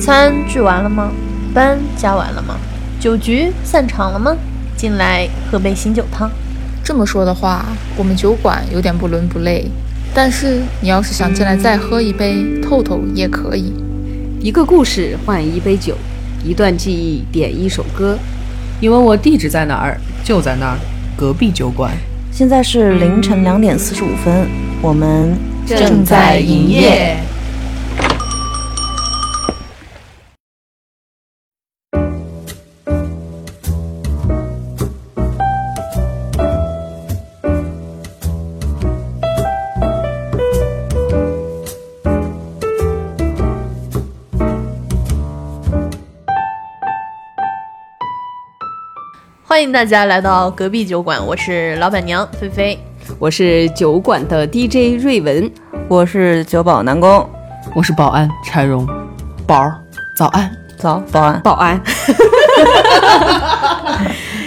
[0.00, 1.10] 餐聚完了吗？
[1.54, 2.56] 班加完了吗？
[2.98, 4.36] 酒局散场了吗？
[4.76, 6.30] 进来喝杯醒酒汤。
[6.82, 7.64] 这么说的话，
[7.96, 9.66] 我们酒馆有点不伦不类。
[10.14, 13.72] 但是你要是想进来再喝一杯，透透也可以。
[14.40, 15.96] 一个故事换一杯酒，
[16.44, 18.18] 一段记忆点一首歌。
[18.80, 19.96] 你问我地址在哪儿？
[20.24, 20.78] 就在那儿，
[21.16, 21.92] 隔壁酒馆。
[22.32, 24.48] 现在是凌晨两点四十五分，
[24.80, 25.36] 我们
[25.66, 27.16] 正在营业。
[49.62, 52.76] 欢迎大家来到隔壁酒馆，我是老板娘菲菲，
[53.20, 55.48] 我是酒馆的 DJ 瑞文，
[55.86, 57.30] 我是酒保南宫，
[57.72, 58.84] 我是保安柴荣，
[59.46, 59.72] 宝儿
[60.16, 60.50] 早安。
[60.76, 61.40] 早保安。
[61.42, 61.80] 保安，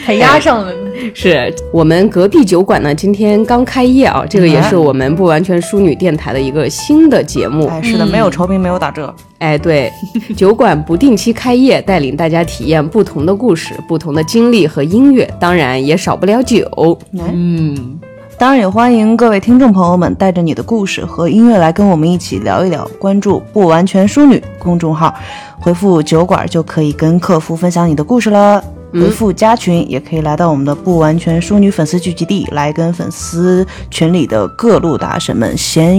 [0.05, 0.73] 还压上了。
[1.13, 7.67] 是我们隔壁酒馆呢，今天刚开业啊，这个也是我们不完全淑女电台的一个新的节目。
[7.67, 9.13] 哎，是的，没有酬宾，没有打折。
[9.39, 9.91] 哎，对，
[10.35, 16.97] 酒馆不定期开业，带领大家体验不同的故事、不同的经历和音乐，当然也少不了酒。
[17.13, 17.99] 嗯，
[18.37, 22.89] 当然也欢迎各位听众朋友们带着你的故事和音乐来跟我们一起聊一聊。
[22.97, 25.13] 关注“不完全淑女”公众号，
[25.59, 28.63] 回复“酒馆”就可以跟客服分享你的故事了。
[29.01, 35.97] 回复加群也可以来到我们的不完全淑女粉丝聚集地，来跟粉丝群里的各路大神们闲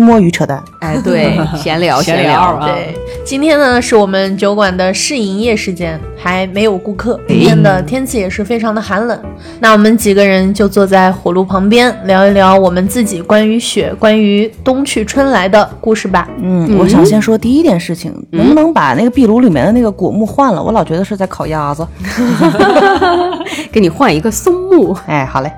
[0.00, 0.62] 摸鱼扯淡。
[0.80, 2.66] 哎，对， 闲聊闲聊啊。
[2.66, 2.94] 对，
[3.24, 7.18] 今天呢是我们酒馆的试营业时间，还没有顾客。
[7.26, 9.18] 今天的天气也是非常的寒冷，
[9.60, 16.28] 那我们几个人就坐在火炉旁边聊一聊我们自己关于雪、关于冬去春来的故事吧。
[16.42, 20.62] 嗯，我想先说第一件事情，能不能把那个壁炉里面的那个果木换了？
[20.62, 21.86] 我老觉得是在烤鸭子。
[23.70, 25.52] 给你换一个松木，哎，好嘞。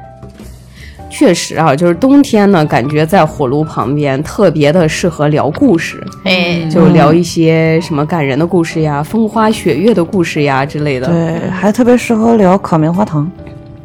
[1.08, 11.06] 确实啊，就是冬天呢，感觉在火炉旁边特别的适合聊故事，哎，就聊一些什么感人的故事呀、风花雪月的故事呀之类的。
[11.06, 13.30] 对，还特别适合聊烤棉花糖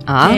[0.03, 0.29] 啊。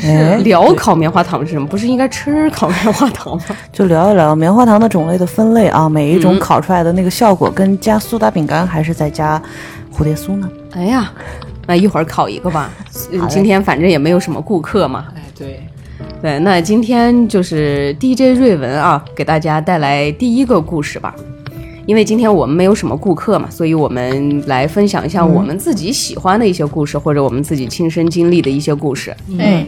[0.00, 1.68] 是聊烤棉花糖是什么？
[1.68, 3.44] 不是应该吃烤棉花糖吗？
[3.72, 9.40] 就聊一聊棉花糖的种类的分类啊，每一种烤出来的那个效果，跟加苏打饼干还是在加
[9.96, 10.48] 蝴蝶酥呢？
[10.72, 11.12] 哎呀。
[11.70, 12.68] 那一会儿烤一个吧，
[13.28, 15.06] 今天反正也没有什么顾客嘛。
[15.14, 15.60] 哎，对，
[16.20, 21.14] 对，那今天就是 DJ 瑞文啊，给大家带来第一个故事吧。
[21.86, 29.16] 因为今天我们没有什么顾客嘛，所以我们来分享一下我们自己喜欢的一些故事，或者我们自己亲身经历的一些故事。
[29.38, 29.64] 嗯，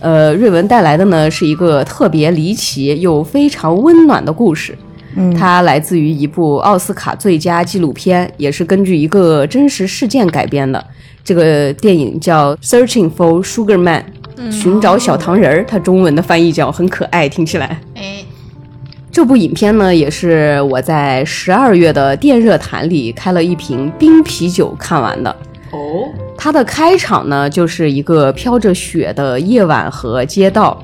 [0.00, 4.76] 呃，瑞文带来的呢是一个特别离奇又非常温暖的故事。
[5.16, 10.84] 嗯，它来自于一部奥斯卡最佳纪录片，也是根据一个真实事件改编的。
[11.22, 14.04] 这个电影叫《Searching for Sugar Man》，
[14.50, 15.64] 寻找小糖人儿。
[15.66, 17.80] 它中文的翻译叫很可爱，听起来。
[17.94, 18.24] 哎，
[19.12, 25.30] 这部影片呢，也是我在十二月的电热毯里开了一瓶冰啤酒看完的。
[25.72, 30.82] 哦，它的开场呢，就是一个飘着雪的夜晚和街道。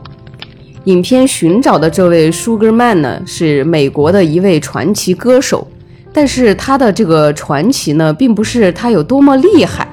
[0.87, 5.67] 影片寻找的这位 Sugar Man 呢，是美国的一位传奇歌手，
[6.13, 9.87] 但是他的这个传奇呢，并不是他有多么厉害。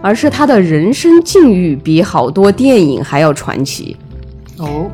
[0.00, 3.96] 而是他的人生境遇比好多电影还要传奇
[4.56, 4.88] 哦。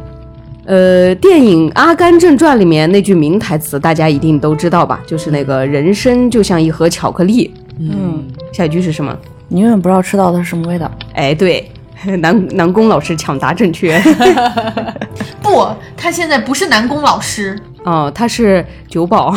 [0.65, 5.03] 呃，电影《阿甘正传》里面那句名台词大家一定都知道吧？
[5.07, 7.53] 就是那个人生就像一盒巧克力。
[7.79, 9.15] 嗯，下一句是什么？
[9.49, 10.91] 你永远不知道吃到的是什么味道。
[11.13, 11.71] 哎，对，
[12.21, 14.01] 南 南宫老师抢答正确。
[15.43, 15.67] 不，
[15.97, 19.35] 他现在不是南宫老师哦，他是酒保。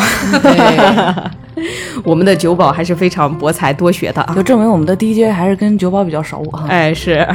[2.04, 6.66] 我们的酒保还是非常博才多学的啊，就证明我们的 DJ 还是跟酒保比较熟啊。
[6.70, 7.28] 哎，是，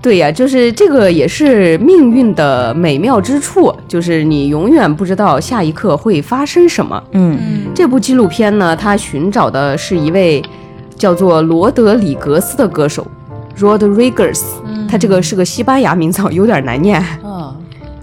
[0.00, 7.02] 对呀，就是这个也是命运的美妙之处，就是你永远不知道下一刻会发生什么。
[7.12, 7.38] 嗯，
[7.74, 10.42] 这部纪录片呢，它寻找的是一位
[10.96, 13.06] 叫做罗德里格斯的歌手
[13.58, 14.40] ，Rodriguez，
[14.88, 17.02] 他这个是个西班牙名字，有点难念。
[17.24, 17.54] 嗯，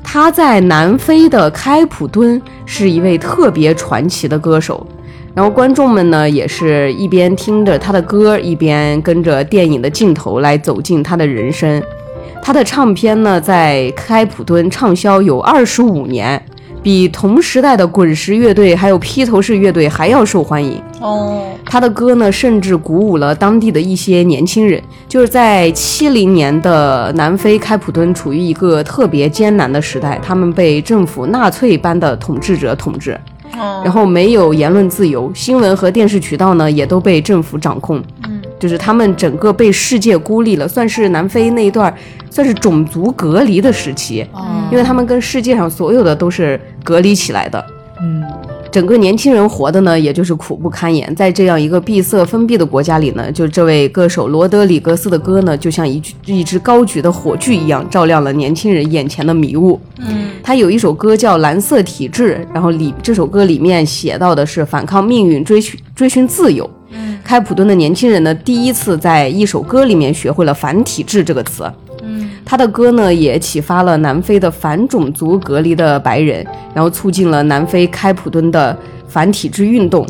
[0.03, 4.85] 他在南非的开普敦是一位特别传奇的歌手。
[5.33, 11.83] 然后观众们呢，也是一边听着他的歌，一边跟着电影的镜头来走进他的人生。
[12.41, 16.41] 他的唱片呢，在开普敦畅销有二十五年，
[16.85, 20.79] 比同时代的滚石乐队还有披头士乐队还要受欢迎。
[21.01, 24.79] 哦，他的歌呢，甚至鼓舞了当地的一些年轻人。
[25.09, 33.19] 就是在七零年的南非开普敦，处于一个特别艰难的时代，他们被政府纳粹般的统治者统治。
[33.83, 38.03] 然后没有言论自由，新闻和电视渠道呢也都被政府掌控。
[38.27, 41.93] 嗯，就是他们整个被世界孤立了，算是南非那一段
[42.29, 44.25] 算是种族隔离的时期，
[44.71, 47.65] 因为他们跟世界上所有的都是隔离起来的。
[48.01, 48.23] 嗯，
[48.75, 51.15] 整个年轻人活的呢，也就是苦不堪言。
[51.15, 59.79] 在这样一个闭塞封闭的国家里呢，就这位歌手罗德里格斯的歌呢，就像一一支高举的火炬一样，照亮了年轻人眼前的迷雾。
[59.99, 66.69] 嗯，他有一首歌叫《蓝色体质》，然后里这首歌里面写到的是反抗命运，追寻追寻自由。
[66.89, 71.63] 嗯，开普敦的年轻人呢，第一次在一首歌里面学会了“反体制”这个词。
[72.03, 76.45] 嗯，他的歌呢，也启发了南非的反种族隔离的白人，
[76.75, 78.77] 然后促进了南非开普敦的
[79.07, 80.07] 反体制运动。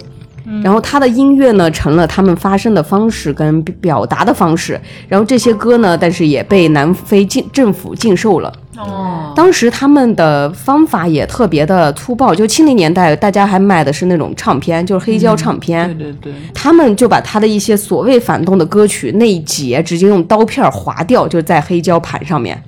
[0.64, 4.80] 然后他的音乐呢，成了他们发声的方式跟表达的方式。
[5.08, 8.54] 然后这些歌呢，但是也被南非禁政府禁售了。
[8.78, 15.88] 哦，当时他们的方法也特别的粗暴，就七零年代大家还卖的是那种唱片，就是黑胶唱片。
[15.98, 22.62] 对对对，他们就把他的一些所谓反动的歌曲那一节直接用刀片划掉，就在黑胶盘上面，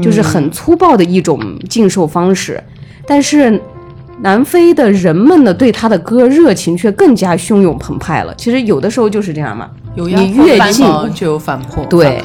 [0.00, 2.62] 就是很粗暴的一种禁售方式。
[3.04, 3.60] 但是
[4.20, 8.34] 南非的人们呢，对他的歌热情却更加汹涌澎湃了。
[8.36, 12.22] 其实有的时候就是这样嘛，有你越近就有反破，对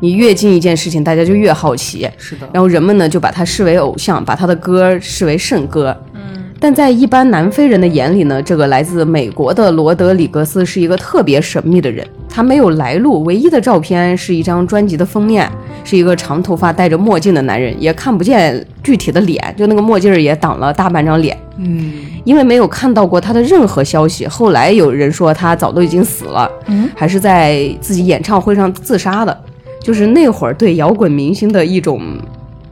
[0.00, 2.08] 你越近一件事情，大家就越好奇。
[2.18, 5.96] 是的，然后人们呢就把他视为偶像，把他的歌视为圣歌。
[6.12, 12.02] 嗯，但在一般南非人的眼里呢，这个来自美国的罗德里格斯是一个特别神秘的人。
[12.26, 15.46] 他没有来路，唯一的照片是一张专辑的封面，
[15.84, 21.36] 是一个长头发、戴着墨镜的男人，也看不见具体的脸，就那个墨镜也挡了大半张脸。
[21.58, 21.92] 嗯，
[22.24, 29.38] 因为没有看到过他的任何消息，后来有人说他早都已经死了，嗯，还是在自己演唱会上自杀的。
[29.82, 32.00] 就是那会儿对摇滚明星的一种，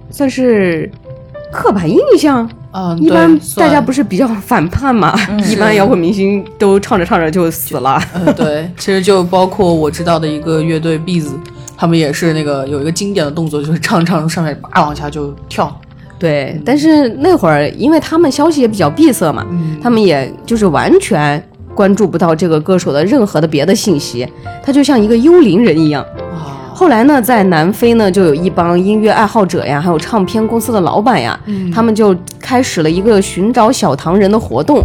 [0.08, 0.90] 算是
[1.52, 2.48] 刻板印象。
[2.72, 5.14] 啊，一般大家不是比较反叛嘛？
[5.48, 8.02] 一般摇滚明星都唱着唱着就死了。
[8.14, 11.26] 嗯，对，其实就包括我知道的一个乐队 Bees，
[11.76, 15.78] 他们也是那个有一个经典的动作，就是唱唱上面叭往下就跳。
[16.18, 19.44] 对，但是那会儿因为他们消息也比较闭塞嘛，
[19.82, 21.42] 他们也就是完全
[21.74, 24.26] 关注不到这个歌手的任何的别的信息，
[24.62, 26.02] 他就像一个幽灵人一样。
[26.32, 31.38] 啊，后来呢，在南非呢，就有一帮音乐爱好者呀，还有唱片公司的老板呀，
[31.72, 34.84] 他们就开始了一个寻找小唐人的活动。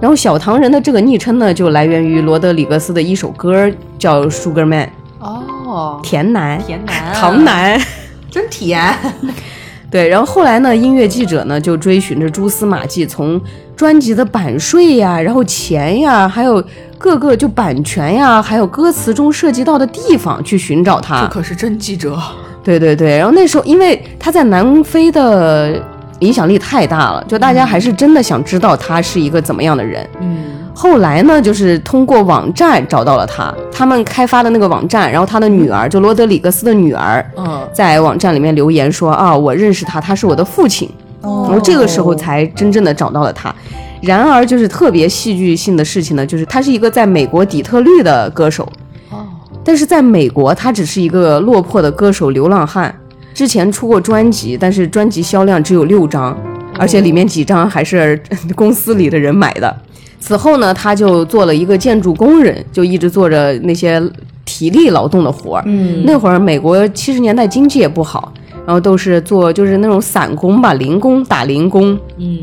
[0.00, 4.88] 然后小唐人的这个昵称呢，就来源于罗德里格斯的一首歌，叫《Sugar Man》，
[5.24, 7.80] 哦，甜男，甜男，糖，男。
[8.28, 8.92] 真甜。
[9.88, 13.40] 对，然后后来呢，音乐记者呢就追寻着蛛丝马迹，从
[13.76, 16.62] 专辑的版税呀，然后钱呀，还有
[16.98, 21.22] 各个就版权呀，还有歌词中涉及到的地方去寻找他。
[21.22, 22.18] 这可是真记者。
[22.64, 25.80] 对对对，然后那时候因为他在南非的
[26.18, 30.04] 影响力太大了，就大家还是真的想知道他是一个怎么样的人。
[30.20, 40.90] 嗯，后来呢，就是通过网站找到了他，他们开发的那个网站，然后他的女儿就罗德里格斯的女儿，嗯，在网站里面留言说啊，我认识他，他是我的父亲。
[41.20, 43.54] 哦然后这个时候才真正的找到了他。
[44.02, 48.70] 然而，就是特别戏剧性的事情呢，就是他是一个在美国底特律的歌手，
[49.10, 49.26] 哦，
[49.64, 52.94] 但是在美国他只是一个落魄的歌手流浪汉。
[53.34, 56.34] 之前出过专辑，但是专辑销量只有六张，
[56.78, 58.18] 而且里面几张还是
[58.56, 59.76] 公司里的人买的。
[60.18, 64.02] 此后呢，他就做了一个建筑工人，就一直做着那些
[64.46, 65.62] 体力劳动的活儿。
[65.66, 68.32] 嗯那会儿美国七十年代经济也不好，
[68.64, 71.98] 然后都是做就是那种散工吧，零工打零工。
[72.16, 72.38] 嗯，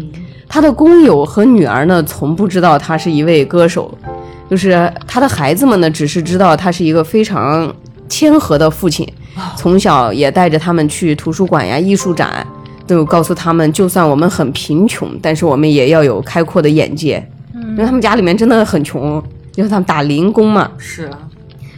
[0.53, 3.91] 他的工友和女儿呢，从不知道他是一位歌手，
[4.47, 7.75] 就是他的孩子们呢，只是知道他是一个非常
[8.07, 9.11] 谦和的父亲，
[9.57, 12.45] 从小也带着他们去图书馆呀、艺术展，
[12.85, 17.27] 都有告诉他们，就算我们很贫穷，但是我们也要有开阔的眼界。
[17.55, 19.19] 因为他们家里面真的很穷，
[19.55, 20.69] 因为他们打零工嘛。
[20.77, 21.17] 是啊，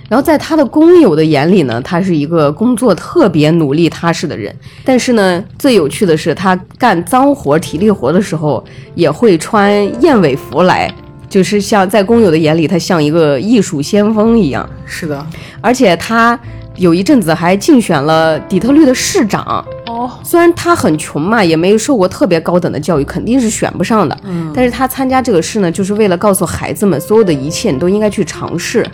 [0.07, 4.55] 然后在他的工友的眼里呢，他是一个工作特别努力踏实的人。
[4.83, 10.93] 但是呢，最有趣的是，他干脏活、体力活的时候，也会穿燕尾服来，
[11.27, 14.69] 就是像在工友的眼里，他像一个艺术先锋一样。
[14.85, 15.25] 是的。
[15.59, 16.39] 而且他
[16.75, 19.65] 有一阵子还竞选了底特律的市长。
[19.87, 24.15] 哦，虽然他很穷嘛，也没有受过特别高等的教育，肯定是选不上的。
[24.23, 28.85] 嗯，但是他参加这个事呢，就是为了告诉孩子们，所有的一切你都应该去尝试。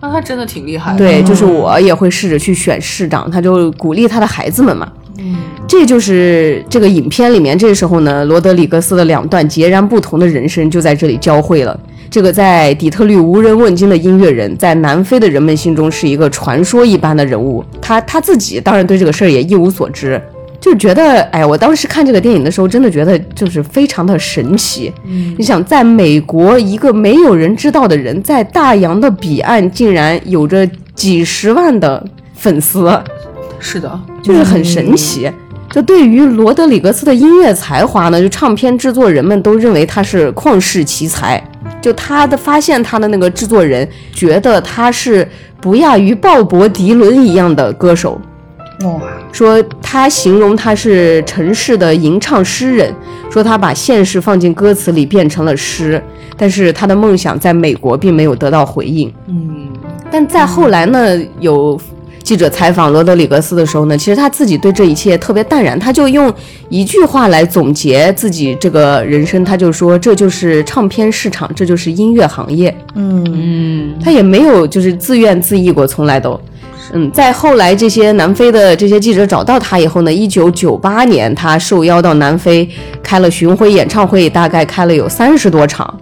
[0.00, 0.98] 那他真的挺厉害的。
[0.98, 4.90] 对，就是我也会试着去选市长，他就鼓励他的孩子们嘛。
[5.18, 5.36] 嗯，
[5.66, 11.78] 这就是这个影片里面，这时候呢，罗德里格斯的两段截然不同的人生就在这里交汇了。
[12.08, 17.62] 这个在底特律无人问津的音乐人，在南非的人们心中是一个传说一般的人物。
[17.82, 20.22] 他他自己当然对这个事儿也一无所知。
[20.60, 24.92] 就觉得，哎，我当时看这个电影的时候，真的觉得就是非常的神奇。
[25.06, 32.90] 嗯，你想，在美国一个没有人知道的人，在大洋的彼岸竟然有着几十万的粉丝，
[33.60, 35.30] 是的，就是很神奇。
[35.70, 41.42] 就对于罗德里格斯的音乐才华呢，就唱片制作人们都认为他是旷世奇才。
[41.80, 45.28] 就他的发现，他的那个制作人觉得他是
[45.60, 48.20] 不亚于鲍勃迪伦一样的歌手。
[48.82, 52.92] 哇，说他形容他是城市的吟唱诗人，
[53.30, 56.02] 说他把现实放进歌词里变成了诗，
[56.36, 59.12] 但是他的梦想在美国并没有得到回应。
[59.26, 59.68] 嗯，
[60.10, 61.80] 但再后来呢，有
[62.24, 66.32] 记者采访罗德里格斯的时候呢，其实他自己对这一切特别淡然，他就用
[66.68, 72.74] 一句话来总结自己这个人生，他就说这就是唱片市场，这就是音乐行业。
[72.94, 76.38] 嗯嗯，他也没有就是自怨自艾过，从来都。
[76.92, 82.68] 嗯，在后来这些南非的这些记者找到他以后呢，一九九八年他受邀到南非
[83.02, 85.98] 开了巡回演唱会，大概开了有三十多场，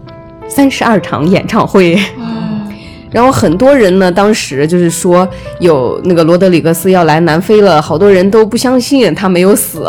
[0.48, 1.98] 三十二场演唱会。
[2.18, 2.68] 嗯，
[3.10, 5.28] 然后很多人呢，当时就是说
[5.58, 9.88] 有那个罗德里格斯要来南非了，好多人都不相信他没有死。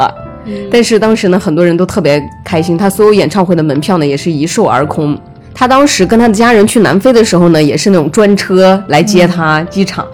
[0.71, 5.15] 但是当时呢，很多人都特别开心，他所有演唱会的门票呢也是一售而空。
[5.53, 10.07] 他当时跟他的家人去南非的时候呢，也是那种专车来接他，机场。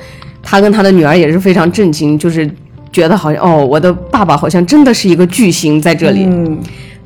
[0.54, 2.48] 他跟他的女儿也是非常震惊，就是
[2.92, 6.60] 觉得好像哦，我的爸爸好像真的是一个巨星在这里，嗯。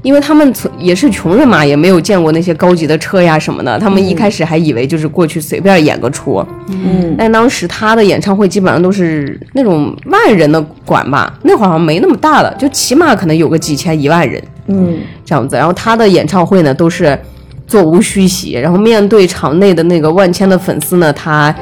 [0.03, 7.15] 因为他们从也是穷人嘛，也没有见过那些高级的车呀什么的，他们一开始还以为就是过去随便演个出，嗯。
[7.17, 14.97] 但当时他的演唱会基本上都是那种万人的馆吧，那会儿好像没那么大了，就起码可能有个几千一万人嗯。
[15.23, 17.17] 这样子，然后他的演唱会呢都是
[17.65, 21.55] 座无虚席，然后面对场内的那个万千的粉丝呢，他。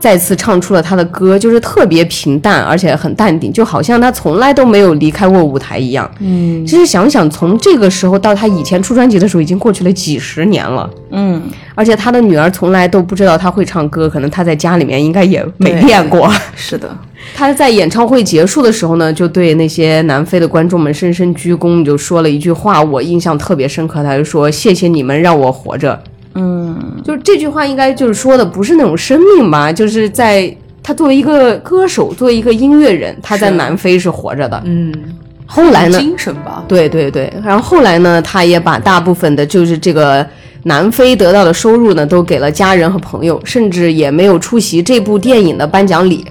[0.00, 6.08] 再次唱出了他的歌，就是特别平淡，而且很淡定，就好像他从来都没有离开过舞台一样。
[6.20, 10.88] 嗯其实想想，从这个时候到他以前出专辑的时候，已经过去了几十年了。
[11.10, 11.42] 嗯，
[11.74, 16.30] 而且他的女儿从来都不知道他会唱歌，可能他在家里面应该也没练过。
[16.54, 16.88] 是的，
[17.34, 24.02] 他在演唱会结束的时候呢，就对那些南非的观众们深深鞠躬，就说了一句话，我印象特别深刻。
[24.04, 26.00] 他就说：“谢谢你们让我活着。”
[26.38, 34.62] 嗯就是这句话应该就是说的不是那种生命吧，就是在他作为一个歌手，作为一个音乐人，他在南非是活着的。
[34.64, 34.92] 嗯，
[35.44, 35.98] 后来呢？
[35.98, 40.26] 精神吧，对对对，然后后来呢，他也把大部分的就是这个
[40.62, 46.24] 南非得到的收入呢，都给了家人和朋友，甚至也没有出席这部电影的颁奖礼。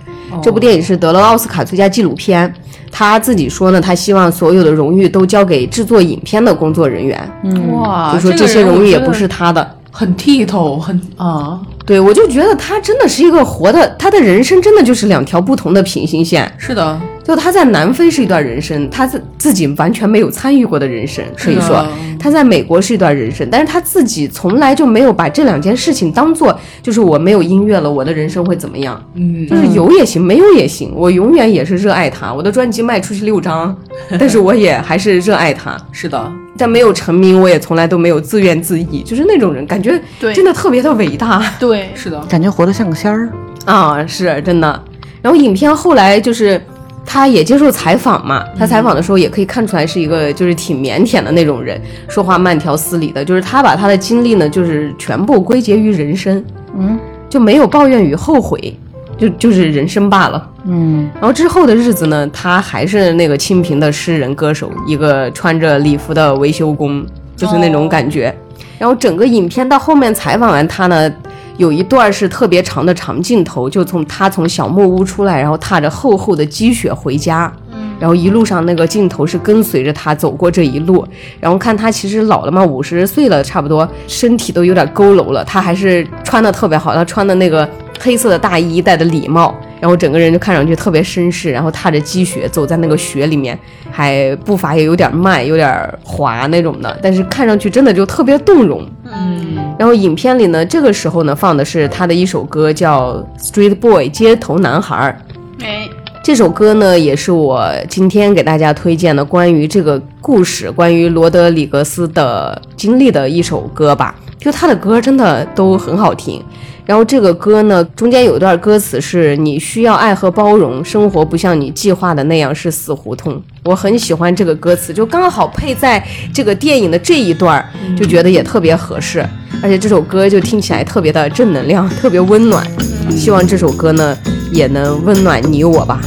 [0.44, 2.52] 这部电影是得了奥斯卡最佳纪录片。
[2.92, 9.76] 他自己说呢，他希望所有的荣誉都交给制作影片的工作人员，嗯哇，就说这些荣誉也不是他的。
[9.98, 16.54] 很剔透，很啊，对，我就觉得他真的是一个活的，他的人生真的就是两条不同的平行线。
[16.60, 21.84] 是的，就他在南非是一段人生，他自自己完全没有参与过的人生，可以说
[22.20, 29.04] 他在美国是一段人生，但是他自己从来就没有把这两件事情当做就是我没有音乐了，我的人生会怎么样？
[29.16, 32.32] 嗯，就是有也行，没有也行，我永远也是热爱他。
[32.32, 33.76] 我的专辑卖出去六张，
[34.20, 35.76] 但是我也还是热爱他。
[35.92, 41.44] 是的，在没有成名，我也从来都没有自怨自艾，就是那种人，感觉对真的特别的伟大。
[41.60, 43.30] 对， 是的，感觉活得像个仙儿。
[43.66, 44.84] 啊，是真的。
[45.22, 46.62] 然后影片后来就是
[47.06, 53.24] 他也接受采访嘛，他采访的时候也可以看出来是一个就是挺腼腆的那种人，说话慢条斯理的。
[53.24, 56.44] 就是他把他的经历呢，就是全部归结于人生，
[56.78, 56.98] 嗯
[57.30, 58.78] 就没有抱怨与后悔，
[59.18, 60.50] 就就是人生罢了。
[60.66, 67.06] 嗯然后之后的日子呢，他还是那个清贫的诗人歌手，一个穿着礼服的维修工，
[67.36, 68.36] 就是那种感觉。
[68.78, 71.12] 然后整个影片到后面采访完他呢，
[71.58, 77.52] 有一段是特别长的长镜头，就从他从小木屋出来，然后踏着厚厚的积雪回家。
[78.00, 81.04] 然后一路上那个镜头是跟随着他走过这一路，
[81.40, 87.68] 然后看他其实老了嘛，五十岁了差不多，身体都有点佝偻了，他还是穿的特别好，他穿的那个
[88.00, 93.58] 黑色的大衣，戴的礼帽，然后整个人就看上去特别绅士，然后踏着积雪走在那个雪里面，
[93.92, 98.88] 还步伐也有点慢，有点滑那种的，但是看上去真的就特别动容。
[99.06, 105.22] 嗯，然后影片里呢，这个时候呢放的是他的一首歌，叫《Street Boy》街头男孩儿。
[105.64, 105.90] 哎，
[106.24, 114.16] 这首歌呢，也是我今天给大家推荐的关于这个故事、关于罗德里格斯的经历的一首歌吧。
[114.38, 116.42] 就他的歌真的都很好听。
[116.88, 123.44] 然后这个歌呢，中间有一段歌词是“你需要爱和包容，生活不像你计划的那样是死胡同”。
[123.66, 126.02] 我很喜欢这个歌词，就刚好配在
[126.34, 127.64] 这个电影的这一段，
[127.98, 129.24] 就觉得也特别合适。
[129.62, 132.66] 而且这首歌就听起来特别的正能量，特别温暖。
[133.12, 134.18] 希望这首歌呢
[134.54, 136.02] 也能温暖你我吧。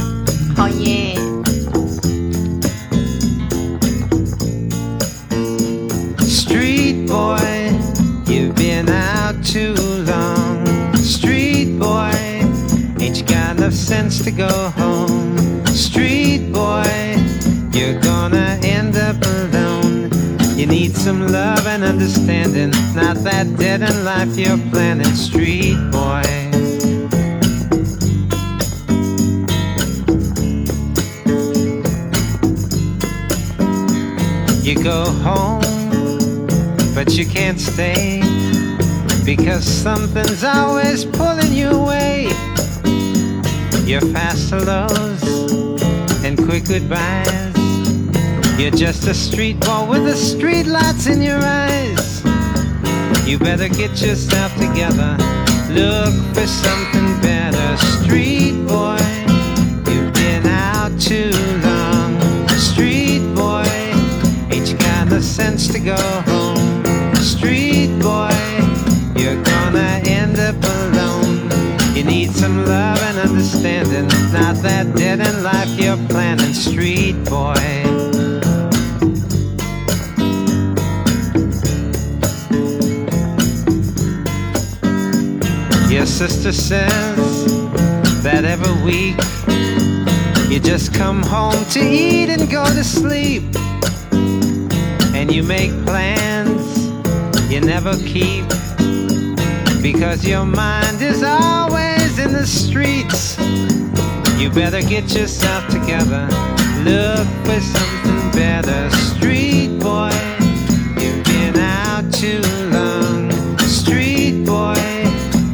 [0.55, 1.00] 好耶！
[13.91, 15.65] Sense to go home?
[15.65, 16.87] Street boy,
[17.73, 20.09] you're gonna end up alone.
[20.57, 25.13] You need some love and understanding, not that dead end life you're planning.
[25.13, 26.23] Street boy.
[34.65, 36.47] You go home,
[36.95, 38.21] but you can't stay
[39.25, 42.50] because something's always pulling you away.
[43.91, 45.21] You're fast hellos
[46.23, 47.57] and quick goodbyes.
[48.57, 52.23] You're just a street boy with the street lights in your eyes.
[53.27, 55.17] You better get yourself together.
[55.71, 59.03] Look for something better, street boy.
[59.91, 61.31] You've been out too
[61.61, 63.67] long, street boy.
[64.55, 65.97] Ain't you got the sense to go
[66.31, 68.31] home, street boy?
[69.21, 70.70] You're gonna end up.
[72.01, 77.53] You need some love and understanding, not that dead end life you're planning, street boy.
[85.93, 86.89] Your sister says
[88.23, 89.15] that every week
[90.51, 93.43] you just come home to eat and go to sleep.
[95.13, 96.87] And you make plans
[97.51, 98.47] you never keep
[99.81, 101.80] because your mind is always in
[102.41, 103.37] the streets.
[104.41, 106.25] You better get yourself together,
[106.81, 110.09] look for something better, street boy.
[110.99, 113.29] You've been out too long,
[113.59, 114.73] street boy.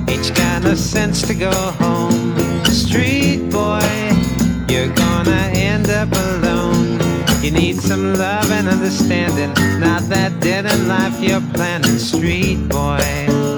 [0.08, 3.84] Ain't got no sense to go home, street boy?
[4.70, 7.02] You're gonna end up alone.
[7.44, 9.52] You need some love and understanding,
[9.82, 13.57] not that dead end life you're planning, street boy.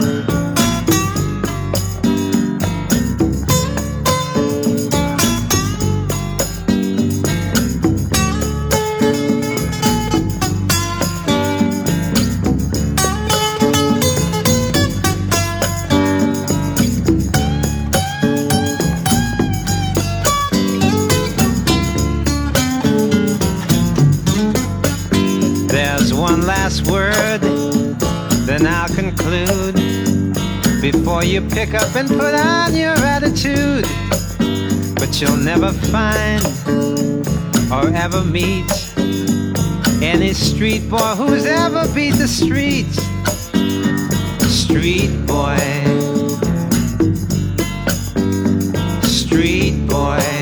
[31.22, 33.86] You pick up and put on your attitude,
[34.96, 36.44] but you'll never find
[37.72, 38.66] or ever meet
[40.02, 42.98] any street boy who's ever beat the streets.
[44.50, 45.58] Street boy.
[49.04, 50.39] Street boy.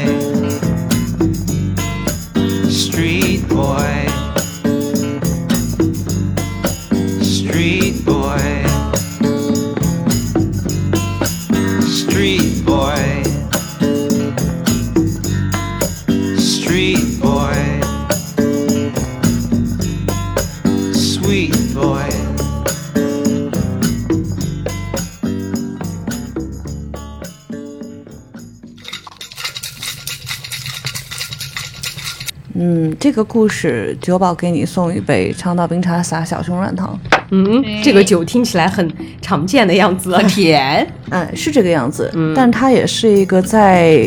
[33.07, 36.99] 这个故事酒保给你送一杯长岛冰茶撒小熊软糖。
[37.31, 38.85] 嗯，这个酒听起来很
[39.21, 40.13] 常见的样子。
[40.27, 43.97] 甜，嗯，是这个样子，嗯但他也是一个在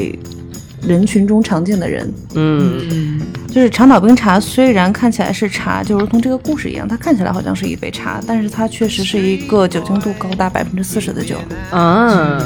[0.87, 2.13] 人群中常见的人。
[2.35, 3.19] 嗯
[3.53, 11.37] 就是长岛冰茶虽然看起来是茶，就如同这个故事一样，它看起来好像是一杯茶，但是它确实是一个酒精度高达百分之四十的酒。
[11.71, 12.39] 啊，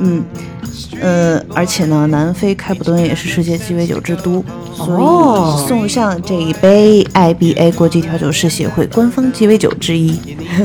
[0.00, 0.24] 嗯，
[1.00, 4.42] 呃，而且呢，南非开普敦也是世界鸡尾酒之都，
[4.74, 10.18] 所哦以送上这一杯 IBA 国际调酒师协会官方鸡尾酒之一。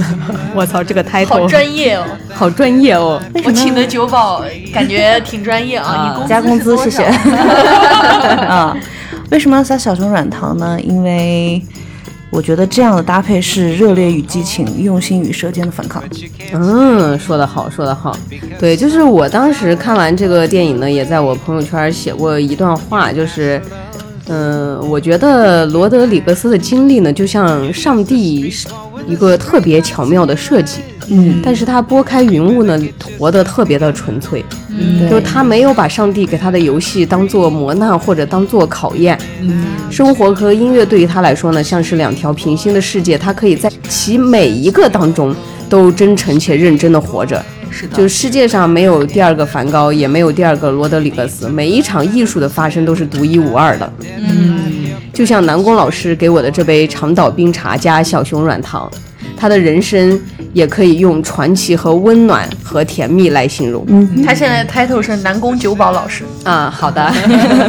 [0.55, 2.05] 我操，这个 title 好专业哦！
[2.33, 3.21] 好专业哦。
[3.43, 4.41] 我请的酒保
[4.73, 7.03] 感觉挺专业啊，你工加工资，谢 谢。
[8.47, 8.75] 啊，
[9.31, 10.79] 为什么要撒小熊软糖呢？
[10.81, 11.61] 因为
[12.29, 16.03] 我觉得这样的搭配是热烈与激情，用心与舌尖的反抗。
[16.53, 18.15] 嗯，说得好，说得好。
[18.59, 23.61] 对，就是我当时看完这个电影呢，也在我朋友圈写过一段话，就是，
[24.27, 28.53] 嗯、我觉得罗德里格斯的经历呢，就像上帝
[29.07, 30.79] 一个特别巧妙的设计。
[31.09, 32.79] 嗯，但是他拨开云雾呢，
[33.17, 39.17] 活得特别的纯粹，嗯就他没有把上帝给他的游戏当做磨难或者当做考验。
[39.41, 45.35] 嗯，生活和音乐对于他来说呢，像是两条平行的世界，他可以在其每一个当中
[45.67, 47.43] 都真诚且认真的活着。
[47.71, 53.93] 是的，就是世界上没有第二个梵高，也没有第二个罗德里格斯，每一场艺术的发生都是独一无二的。
[54.19, 58.91] 嗯，就像南宫老师给我的这杯长岛冰茶加小熊软糖，
[59.37, 60.19] 他的人生
[60.53, 63.85] 也可以用传奇和温暖和甜蜜来形容。
[64.25, 66.23] 他现在 title 是南宫九保老师。
[66.43, 67.11] 啊，好的，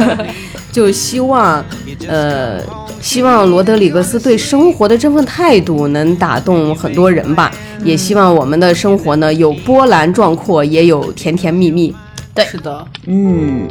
[0.73, 1.63] 就希望，
[2.07, 2.59] 呃，
[2.99, 7.51] 希望罗德里格斯对生活的这份态度能打动很多人吧。
[7.83, 11.95] 也希望我们的生活呢有波澜壮阔，也有甜甜蜜蜜。
[12.33, 13.67] 对是的，嗯，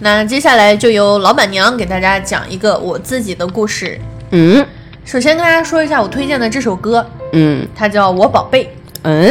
[0.00, 4.00] 那接下来就由老板娘给大家讲一个我自己的故事。
[4.30, 4.66] 嗯
[5.04, 9.30] 首先跟大家说一下我推荐的这首歌，嗯它叫《我宝贝嗯，》，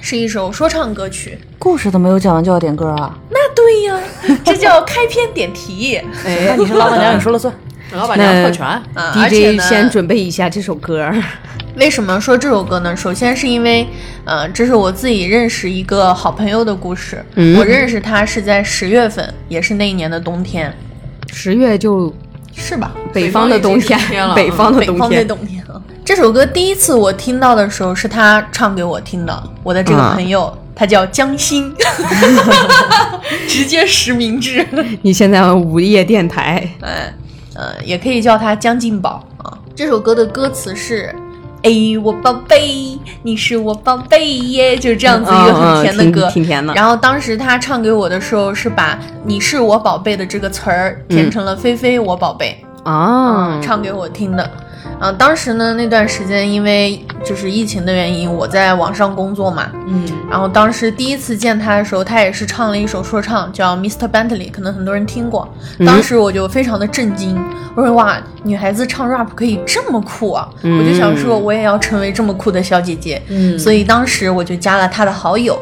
[0.00, 1.38] 是一首说唱歌曲。
[1.60, 3.14] 故事都没有讲完就要点歌啊？
[3.28, 4.00] 那对呀，
[4.42, 7.52] 这叫开篇点题那你是老板娘，你说了算。
[7.92, 8.66] 老板娘特权。
[8.66, 8.82] 啊！
[9.14, 11.12] 而且 DJ 呢，先准备一下这首歌。
[11.76, 12.96] 为什么说这首歌呢？
[12.96, 13.86] 首先是因为，
[14.24, 17.22] 呃，这是我自己认识一个好朋友的故事。
[17.34, 20.74] 嗯我认识他是在十月份，也是那一年的冬天，
[21.30, 22.10] 十月就
[22.56, 22.90] 是吧？
[23.12, 24.00] 北方的冬天
[24.34, 25.28] 北方的冬北方的天。
[25.28, 25.76] 冬天啊。
[26.06, 31.70] 这首歌第一次我听到的时候是他唱给我听的，我的这个啊朋友、他叫江心，
[33.46, 34.66] 直接实名制，
[35.02, 37.12] 你现在午夜电台，哎，
[37.54, 39.52] 呃，也可以叫他江进宝啊。
[39.76, 41.14] 这首歌的歌词是。
[41.62, 41.70] 哎，
[42.02, 54.50] 我宝贝，你是我宝贝耶，就是这样子一个很甜的歌，嗯嗯挺挺甜的然后当时他唱给我的时候，是把“你是我宝贝”的这个词儿填成了“菲菲我宝贝”，啊，唱给我听的。
[54.98, 64.08] 啊，当时呢那段时间因为就是疫情的原因，我在网上工作嘛，嗯，然后当时第一次见他的时候，他也是唱了一首说唱，叫 Mr.
[64.08, 65.48] Bentley，可能很多人听过。
[65.86, 67.42] 当时我就非常的震惊，
[67.74, 70.48] 我说哇，女孩子唱 rap 可以这么酷啊！
[70.62, 73.22] 我就想说，我也要成为这么酷的小姐姐。
[73.28, 75.58] 嗯所以当时我就加了他的好友，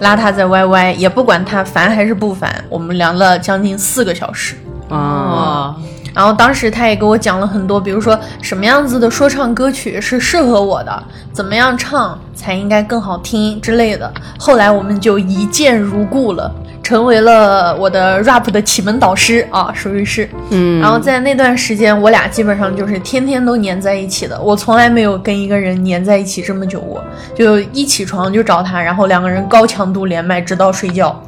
[0.00, 4.56] 拉他在 YY，也不管他烦还是不烦，我们聊了将近四个小时。
[4.88, 5.76] 啊，哇，
[6.14, 14.10] 然后当时他也给我讲了很多，比如说什么样子的说唱歌曲是适合我的，怎么样唱才应该更好听之类的。
[14.38, 16.50] 后来我们就一见如故了，
[16.82, 20.28] 成为了我的 rap 的启蒙导师啊，属于是。
[20.50, 24.40] 嗯，然后在那段时间，我俩基本上就是天天都黏在一起的。
[24.40, 27.02] 我从来没有跟一个人黏在一起这么久过，
[27.34, 31.20] 就一起床就找他，然后两个人高强度连麦直到睡觉。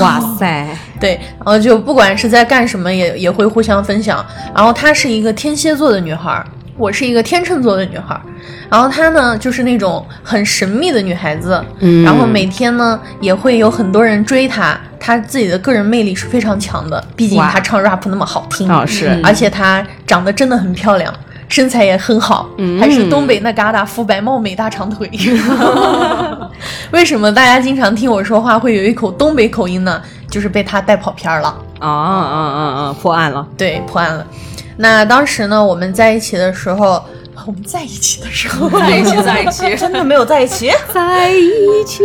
[0.00, 0.66] 哇塞，
[1.02, 4.24] 对，然后就不管是在干什么也，也会互相分享。
[4.54, 6.46] 然后她是一个天蝎座的女孩儿，
[6.78, 8.22] 我是一个天秤座的女孩儿。
[8.70, 14.78] 然后她呢，就是那种很神秘的女孩子，嗯然后每天呢也会有很多人追她。
[15.00, 21.12] 她自己的个人魅力是非常强的，毕竟她唱 rap 那么好听，哦是嗯而且她长得真的很漂亮。
[21.52, 25.10] 身材也很好，嗯还是东北那旮瘩肤白貌美大长腿。
[26.90, 30.00] 为什么大家经常听我说话会有一口东北口音呢？
[30.30, 31.54] 就是被他带跑偏儿了。
[31.78, 34.26] 啊啊啊啊，破案了，对，破案了。
[34.78, 37.04] 那当时呢，我们在一起的时候，
[37.46, 40.70] 我们在一起的时候， 在一起，在一起， 真的没有在一起？
[40.92, 42.02] 在一起。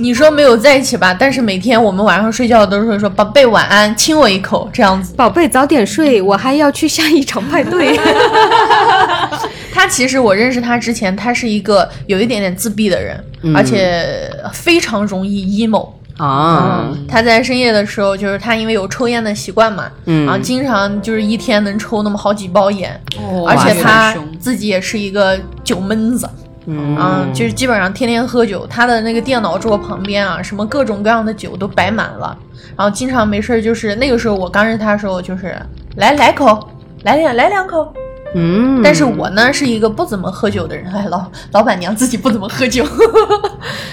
[0.00, 1.14] 你说没有在一起吧？
[1.18, 5.14] 但是每天我们晚上睡觉都是会说“宝贝晚安”，亲我一口这样子。
[5.14, 7.98] 宝贝，早点睡，我还要去下一场派对。
[9.72, 13.22] 他其实我认识他之前，他是一个有一点点自闭的人，
[13.54, 15.88] 而且非常容易 emo。
[16.16, 20.24] 啊，他在深夜的时候，就是他因为有抽烟的习惯嘛，嗯。
[20.26, 26.28] 然后经常就是一天能抽那么好几包烟，哦而且他自己也是一个酒闷子。
[26.66, 26.96] 嗯。
[26.96, 32.36] 啊，就是基本上天天喝酒，他的那个电脑桌旁边啊，什么各种各样的酒都摆满了，
[32.76, 35.56] 然后经常没事儿就是那个时候我刚认识他的时候，就是
[35.96, 36.70] 来来口，
[37.02, 37.92] 来两来两口。
[38.36, 42.84] 嗯，但是我呢是一个不怎么喝酒的人，哎，老老板娘自己不怎么喝酒，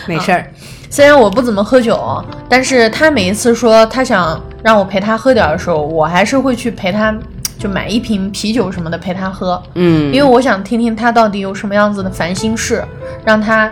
[0.07, 0.51] 没事儿，
[0.91, 7.15] 虽然我不怎么喝酒，但是他每一次说他想让我陪他喝点儿的时候，我还是会去陪他，
[7.57, 9.61] 就买一瓶啤酒什么的陪他喝。
[9.75, 12.83] 嗯，因为我想听听他到底有什么样子的烦心事，
[13.23, 13.71] 让他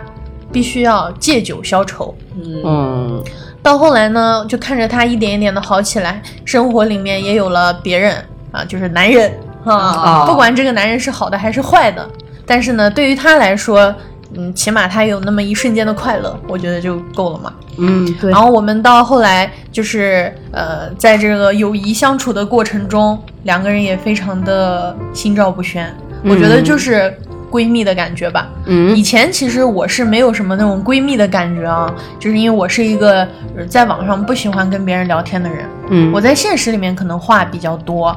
[0.50, 2.14] 必须要借酒消愁。
[2.34, 3.22] 嗯
[3.62, 8.16] 到后来呢，就看着他一点一点的好起来，生活里面也有了别人
[8.50, 9.30] 啊，就是男人
[9.66, 12.08] 啊，哦不管这个男人是好的还是坏的，
[12.46, 13.94] 但是呢，对于他来说，
[14.34, 17.52] 嗯，起码他有那么一瞬间的快乐，我觉得就够了嘛。
[17.78, 25.92] 嗯，对然，后我们到后来就是呃，在这个友谊相处的过程中，两个人也非常的心照不宣。
[26.24, 27.12] 我觉得就是
[27.50, 28.48] 闺蜜的感觉吧。
[28.66, 35.64] 嗯以前其实我是没有什么那种闺蜜的感觉啊，就是因为我是一个呃在网上不喜欢跟别人聊天的人。
[35.88, 38.14] 嗯我在现实里面可能话比较多，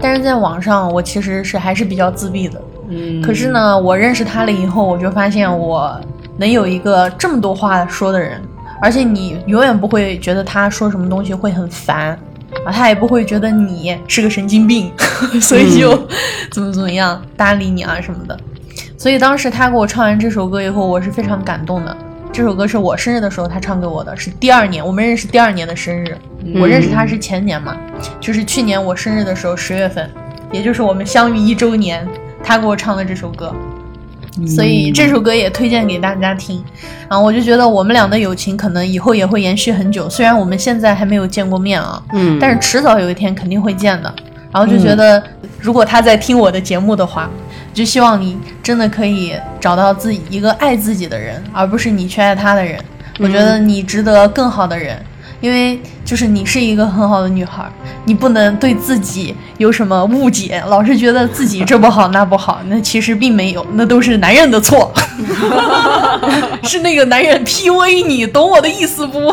[0.00, 2.62] 但是在网上我其实是还是比较自闭的。
[2.90, 5.98] 嗯可是呢，我认识他了以后，我就发现我
[6.36, 8.42] 能有一个这么多话说的人，
[8.82, 12.18] 而且你永远不会觉得他说什么东西会很烦，
[12.64, 14.92] 啊，他也不会觉得你是个神经病，
[15.40, 16.06] 所以就
[16.50, 18.38] 怎么怎么样搭理你啊什么的。
[18.98, 21.96] 所以当时他给我唱完这首歌以后，我是非常感动的。
[22.32, 26.16] 这首歌是我生日的时候他唱给我的，是第二年我们认识第二年的生日。
[26.54, 27.76] 我认识他是前年嘛，
[28.20, 30.08] 就是去年我生日的时候十月份，
[30.52, 32.06] 也就是我们相遇一周年，
[32.42, 33.54] 他给我唱的这首歌。
[34.46, 36.64] 所以这首歌也推荐给大家听，
[37.08, 40.08] 啊，我就觉得我们俩的友情可能以后也会延续很久。
[40.08, 44.14] 虽然我们现在还没有见过面啊，嗯但是迟早有一天肯定会见的。
[44.52, 45.22] 然后就觉得，
[45.60, 47.30] 如果他在听我的节目的话，
[47.72, 52.76] 就希望你真的可以找到自己一个爱自己的人，而不是你去爱他的人。
[53.18, 54.96] 我觉得你值得更好的人，
[55.40, 57.70] 因为就是你是一个很好的女孩，
[58.04, 64.92] 你不能对自己有什么误解，老是觉得自己这不好那不好，那其实并没有，那都是男人的错，
[66.64, 69.32] 是那个男人 PUA 你，懂我的意思不？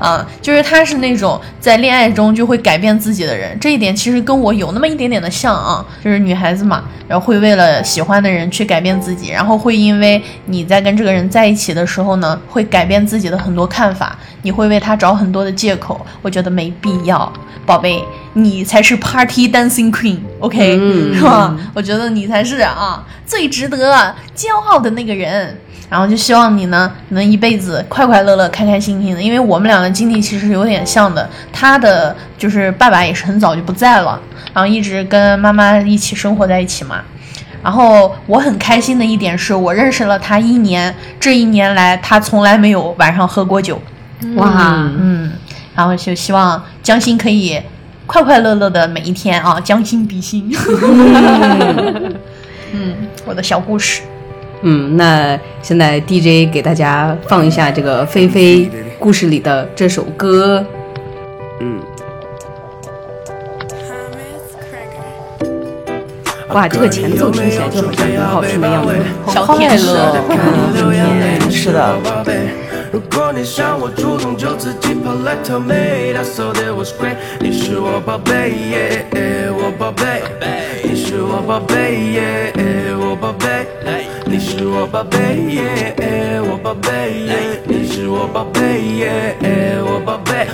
[0.00, 17.32] 啊，就是他是那种在恋爱中就会改变自己的人，这一点其实跟我有那么一点点的像啊，就是女孩子嘛，然后会为了喜欢的人去改变自己，然后会因为你在跟这个人在一起的时候呢，会改变自己的很多看法，你会为他找很多的借口，我觉得没必要，
[17.64, 21.56] 宝贝，你才是 Party Dancing Queen，OK，、嗯是吧？
[21.74, 25.58] 我觉得你才是啊最值得骄傲的那个人。
[25.88, 31.30] 然后就希望你呢能一辈子快快乐乐、开开心心的，因为我们俩的经历其实有点像的。
[31.52, 34.20] 他的就是爸爸也是很早就不在了，
[34.52, 36.96] 然后一直跟妈妈一起生活在一起嘛。
[37.62, 43.80] 然后我很开心的一点是我认识了他一年，这一年来他从来没有晚上喝过酒，
[44.34, 45.30] 哇，嗯，
[45.76, 47.60] 然后就希望江心可以
[48.06, 50.50] 快快乐乐的每一天啊，将心比心。
[52.72, 52.94] 嗯，
[53.26, 54.00] 我的小故事。
[54.62, 60.64] 嗯，那现在 DJ 给大家放一下这个菲菲故事里的这首歌。
[61.60, 61.78] 嗯，
[66.48, 68.94] 哇，这个前奏听起来就好像很好听的样子。
[69.26, 71.94] 好快乐，嗯，是的，
[72.92, 77.16] 如果你想我主动，就自己跑来 tell me that's all that was great。
[77.40, 80.22] 你是我宝贝，yeah，ah 我宝贝，
[80.84, 81.74] 你是我宝贝
[82.16, 83.66] ，yeah，ah 我宝贝，
[84.24, 87.26] 你是我宝贝，yeah，ah 我宝贝，
[87.66, 90.46] 你是我宝贝，yeah，我宝贝，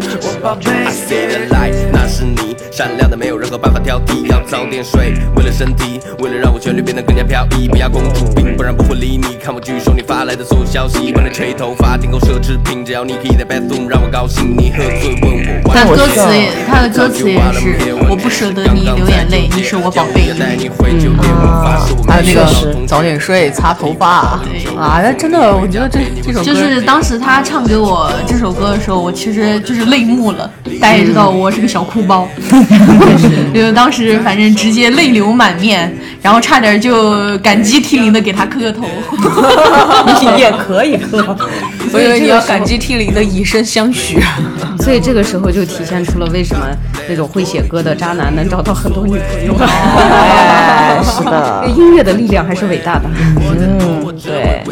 [0.00, 0.70] 我宝贝。
[0.70, 4.26] I see the light，那是你，闪亮的没有任何办法挑剔。
[4.26, 7.68] 要早点睡，为了身体，为了让我旋律变得更加飘逸。
[7.68, 9.36] 不要公主病，不然不会理你。
[9.42, 14.56] 看我拒收你发来的所有消息，帮你吹头发，订购奢侈品，只要你可以在 bathroom 让我高兴。
[14.56, 20.24] 你喝醉问我，歌词也，他的歌词也是，我不舍得你流眼泪，你是我宝贝。
[20.36, 24.36] 带你回酒店，无法说我还有那个们早点睡、擦头发
[24.76, 30.50] 啊，那真的，我觉得这这首歌就是当时他唱给我这首歌的时候，我其实就是泪目了。
[30.80, 32.28] 大家也知道我是个小哭包，
[33.54, 38.84] 就是当时反正直接泪流满面，然后差点就感激涕零的给他磕个头。
[40.36, 41.36] 也可以磕。
[41.92, 44.20] 我以为你要感激涕零的以身相许。
[44.80, 46.66] 所以这个时候就体现出了为什么
[47.08, 49.54] 那种会写歌的渣男能找到很多女朋友。
[49.60, 53.04] 哎，是的，音乐的力量还是伟大的。
[53.58, 54.62] 嗯，对。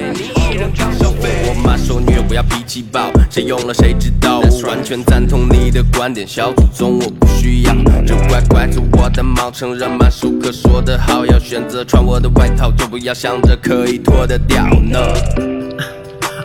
[2.33, 4.41] 不要脾气暴，谁用了谁知道。
[4.41, 7.75] 我完全赞同你的观点，小祖宗我不需要。
[8.07, 14.99] 就乖乖做我的猫，承认马舒克说得好，要选择穿我的外套，就不要想着可以脱得掉呢。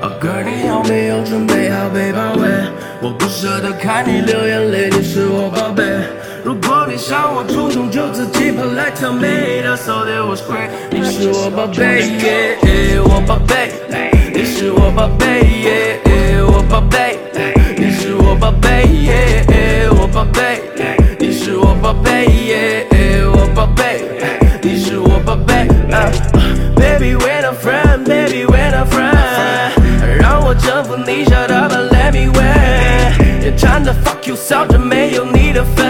[0.01, 2.49] 哦，哥，你有没有准备好被包围？
[3.01, 5.85] 我不舍得看你流眼泪，你是我宝贝。
[6.47, 9.27] 如果你向我主动，就自己跑来 tell me
[9.67, 10.69] that's all that was great。
[10.89, 13.73] 你是我宝贝，yeah，我宝贝，
[14.33, 17.17] 你是我宝贝，yeah，我宝贝，
[17.75, 20.61] 你是我宝贝，yeah，我宝贝，
[21.19, 24.05] 你是我宝贝，yeah，我宝贝，
[24.61, 25.67] 你是我宝贝。
[26.77, 31.96] Baby, when I'm friend, baby, when I'm friend，让我征服你，shut up and
[33.57, 33.63] let me win。
[33.63, 35.85] 也唱着 fuck you，笑着没有你的份。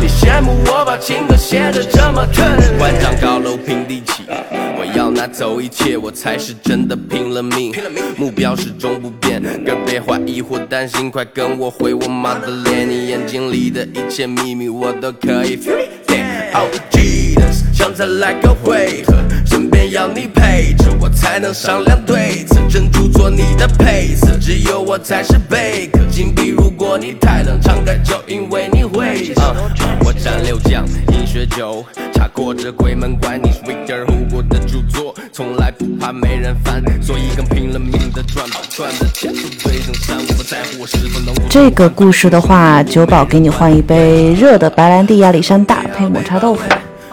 [0.00, 2.78] 你羡慕我把情歌写得这么狠。
[2.78, 7.72] 万丈高楼平地起，我要拿走一切，我才是真的拼了命。
[8.16, 12.88] 目标始终不变，哥别怀疑或担心，快跟我回我妈的脸。
[12.88, 16.54] 你眼睛里的一切秘密，我都可以 feel it。
[16.54, 22.56] Oh Jesus，想再来个回合，身边要你陪着，我才能商量对策。
[22.66, 26.00] 珍珠做你的配色，只有我才是贝壳。
[26.10, 29.54] 金币，如果你太冷，敞开就因为你会啊。
[30.02, 33.38] 我蘸六酱，饮血酒，茶过这鬼门关。
[33.38, 40.16] 你是 Victor Hugo 的著作，从来不怕没人翻，所以更拼了命的赚，赚的钱都堆成山。
[40.16, 41.34] 我不在乎我是否能。
[41.50, 46.62] 这个故事的话，酒保给你换一杯热的白兰地亚历山大配抹茶豆腐，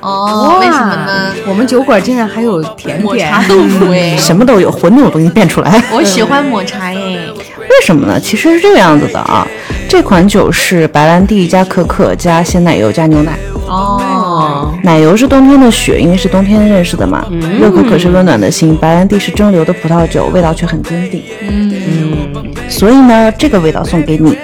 [0.01, 1.33] 哦，为什么呢？
[1.47, 5.81] 我们酒馆竟然还有甜点抹茶，豆腐哎，什么都有，馄饨我都给你变出来。
[5.93, 6.95] 我喜欢抹茶哎。
[6.95, 8.19] 为什么呢？
[8.19, 9.47] 其实是这个样子的啊，
[9.87, 13.37] 这款酒是白兰地加可可加鲜奶油加牛奶。
[13.67, 17.25] 哦，奶油是冬天的雪，因为是冬天认识的嘛。
[17.59, 21.23] 热可可是温暖的心，白兰地是蒸馏的葡萄酒，味道却很坚定。
[21.47, 24.37] 嗯，所以呢，这个味道送给你，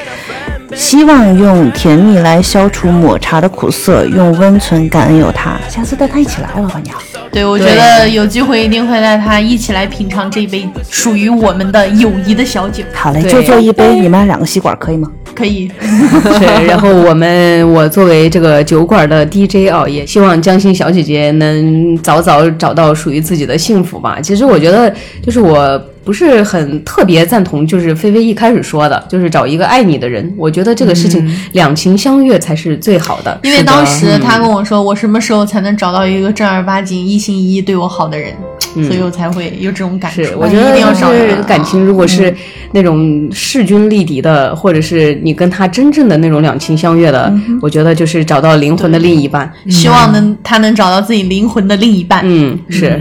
[0.75, 5.58] 希望用甜蜜来消除抹茶的苦涩，用温存感恩有他。
[5.69, 6.95] 下次带他一起来，老板娘。
[7.32, 12.84] 对，我觉得有机会一定会带他一起来品尝这杯属于我们的友谊的小酒。
[12.93, 15.10] 好嘞，就做一杯，你们两个吸管可以吗？
[15.36, 24.19] 可以， 是，然后我们我作为这个酒馆的 DJ 啊，也希望江心小姐姐能早早找到属于自己的幸福吧。
[24.19, 30.33] 其实我觉得，就是我不是很特别赞同，就是菲菲一开始说的，就是找一个爱你的人。
[30.37, 33.37] 我觉得这个事情两情相悦才是最好的。
[33.43, 38.33] 因为当时他跟我说，我什么时候才能找到一个正儿八经、一心一意对我好的人，
[38.73, 40.23] 所以我才会有这种感触。
[40.23, 42.33] 是，我觉得一定要就找一个感情，如果是
[42.71, 47.29] 那种势均力敌的，或者是你跟他真正的那种两情相悦的，
[47.61, 49.51] 我觉得就是找到灵魂的另一半。
[49.69, 52.21] 希望能他能找到自己灵魂的另一半。
[52.23, 52.97] 嗯，是，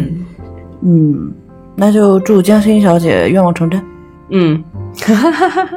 [0.84, 1.32] 嗯，
[1.76, 3.84] 那就祝江心小姐愿望成真，
[4.30, 4.64] 嗯，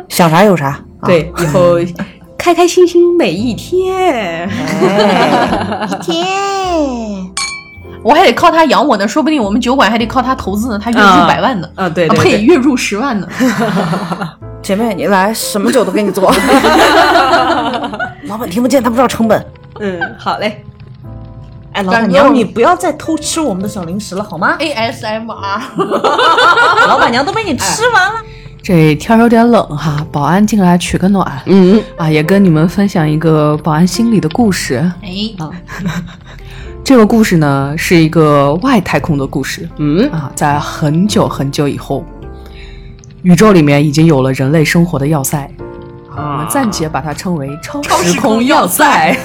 [0.07, 0.67] 想啥有啥。
[1.01, 1.75] 啊，对，以后
[2.38, 4.49] 开开心心每一天。
[5.89, 6.25] 一天
[8.01, 11.69] 我还得靠他养我呢，说不定我们酒馆还得靠他投资呢，他月入啊百万呢。
[11.75, 13.27] 啊，对啊呸，对对，月入十万呢。
[14.62, 16.33] 姐妹你来，什么酒都给你做。
[18.23, 19.45] 老板听不见，他不知道成本。
[19.81, 20.63] 嗯，好嘞。
[21.79, 24.57] 哎，老板娘，你不要再偷吃我们的小零食了，好吗？
[24.59, 25.61] ASMR，
[26.87, 28.19] 老板娘都被你吃完了。
[28.61, 31.41] 这天有点冷哈，保安进来取个暖。
[31.45, 34.91] 嗯，啊，也跟你们分享一个保安心里的故事。
[35.01, 35.09] 哎，
[36.83, 39.67] 这个故事呢，是一个外太空的故事。
[39.77, 42.03] 嗯啊，在很久很久以后，
[43.21, 45.49] 宇宙里面已经有了人类生活的要塞。
[46.13, 49.17] 啊，我们暂且把它称为超时时空要塞要塞。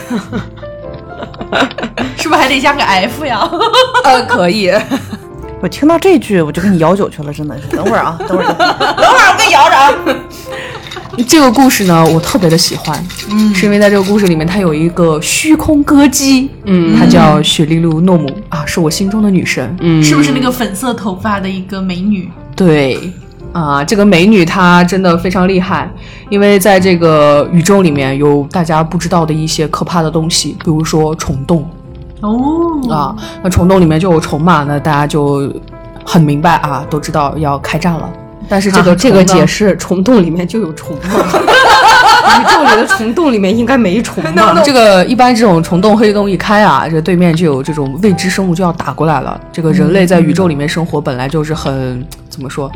[2.17, 3.49] 是不是还得加个 F 呀？
[4.05, 4.73] 呃，可以。
[5.61, 7.67] 我听到这句，我就给你摇酒去了，真的是。
[7.69, 9.93] 等会儿啊， 等会儿，等会儿，等会儿，我给你摇着啊。
[11.29, 22.29] 这个故事呢，我特别的喜欢，嗯，是因为在这个故事里面，它有一个虚空歌姬，嗯，她叫雪莉露诺姆啊，是我心中的女神，嗯，是不是那个粉色头发的一个美女？
[22.57, 23.13] 对。
[23.55, 25.89] 啊，这个美女她真的非常厉害，
[26.29, 31.65] 因为在这个宇宙里面有大家不知道的一些可怕的东西，比如说虫洞
[32.21, 32.37] 哦，
[32.91, 35.49] 啊，那虫洞里面就有虫嘛，那大家就
[36.05, 38.11] 很明白啊，都知道要开战了。
[38.49, 41.03] 但是这个、啊这个解释，虫洞里面就有虫吗？
[42.35, 44.61] 宇宙里的虫洞里面应该没虫吧？
[44.67, 49.41] 这个一般这种虫洞、黑洞一开啊，这对面就有这种未知生物就要打过来了。
[49.53, 52.05] 这个人类在宇宙里面生活本来就是很
[52.35, 52.69] 怎么说，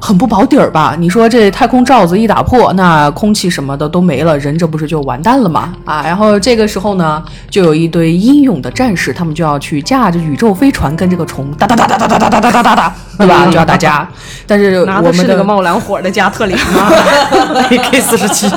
[0.00, 0.96] 很不保底儿吧？
[0.98, 5.72] 你说这太空罩子一打破，那空气什么的都没了，人这不是就完蛋了吗？
[5.84, 13.46] 啊，然后这个时候呢，就有一堆英勇的战士，他们就要去驾着宇宙飞船跟这个虫哒哒哒哒哒哒哒哒哒哒哒哒，对吧？
[13.52, 14.08] 就要打架。
[14.46, 16.90] 但是我们那个冒蓝火的加特林吗？
[17.70, 18.48] AK 四十七，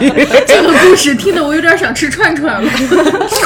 [0.47, 2.69] 这个故事听得我有点想吃串串了。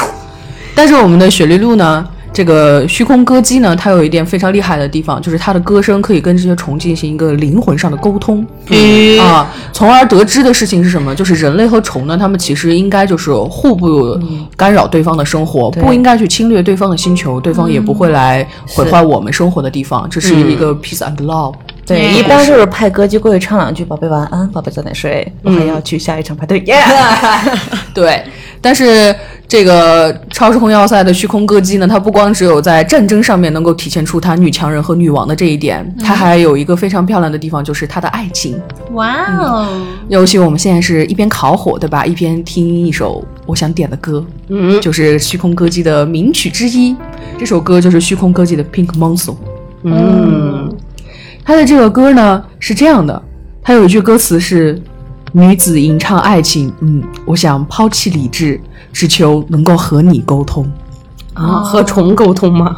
[0.74, 8.44] 但是我们的雪莉露呢，这个虚空歌姬呢，它有一点非常厉害的地方，就是它的歌声可以跟这些虫进行一个灵魂上的沟通。
[9.20, 11.14] 啊，从而得知的事情是什么？
[11.14, 14.18] 就是人类和虫呢，他们其实应该就是互不
[14.56, 20.08] 干扰对方的生活，不应该去侵略对方的星球，对方也不会来毁坏我们生活的地方。
[20.08, 21.54] 这是一个 peace and love。
[21.84, 26.60] 对，一般就是派歌姬过去唱两句“宝贝晚安，宝贝早点睡”，我还要去下一场派对。
[26.60, 26.76] 耶！
[27.92, 28.22] 对，
[28.60, 29.14] 但是
[29.48, 38.58] 这个超时空要塞的虚空歌姬呢，它不光只有在战争上面能够体现出她女强人和女王的这一点，它还有一个非常漂亮的地方，就是她的爱情。
[38.92, 39.68] 哇哦，
[40.08, 42.06] 尤其我们现在是一边烤火，对吧？
[42.06, 46.94] 一边听一首我想点的歌，嗯，就是虚空歌姬的名曲之一。
[47.38, 49.32] 这首歌就是虚空歌姬的《Pink Monsoon》。
[49.84, 50.72] 嗯，
[51.44, 53.22] 它的这个歌呢是这样的，
[53.62, 54.80] 他有一句歌词是
[55.32, 58.60] “女子吟唱爱情，嗯，我想抛弃理智，
[58.92, 60.70] 只求能够和你沟通。”
[61.34, 62.76] 啊，和虫沟通吗？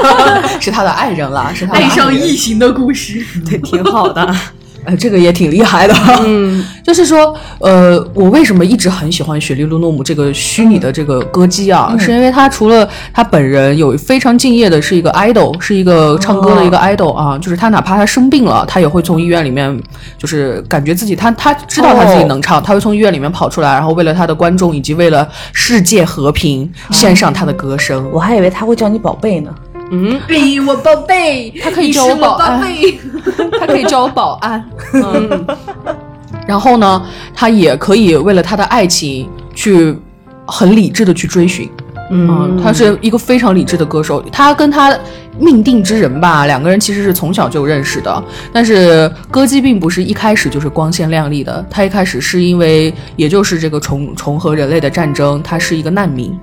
[0.60, 3.24] 是他的爱人了，是他的爱上异形的故事。
[3.48, 4.34] 对，挺好的。
[4.86, 5.94] 呃，这个也挺厉害的。
[6.24, 11.94] 嗯， 就是说，呃，我为什么一直很喜欢雪莉露诺姆这个虚拟的这个歌姬啊？
[11.98, 19.76] 是因为她除了她本人有非常敬业的是一个 idol，是一个唱歌的一个 idol 啊，就是她哪怕她生病了，她也会从医院里面，
[20.16, 28.08] 就是感觉自己她她知道她自己能唱，她会从医院里面跑出来，然后为了她的观众以及为了世界和平献上她的歌声。
[28.12, 29.50] 我还以为她会叫你宝贝呢。
[30.26, 32.98] 贝，我宝贝，他可以叫我宝贝。
[33.58, 34.64] 他可以叫我保安。
[34.92, 35.46] 嗯，
[36.46, 37.02] 然后呢，
[37.34, 39.96] 他也可以为了他的爱情去
[40.46, 41.70] 很理智的去追寻。
[42.10, 44.22] 嗯，他是一个非常理智的歌手。
[44.30, 44.96] 他跟他
[45.38, 48.24] 命定之人吧，两个人其实是从小就认识的。
[48.52, 56.38] 但是歌姬并不是一开始就是光鲜亮丽的，他一开始是因为也就是这个重重合人类的战争，他是一个难民。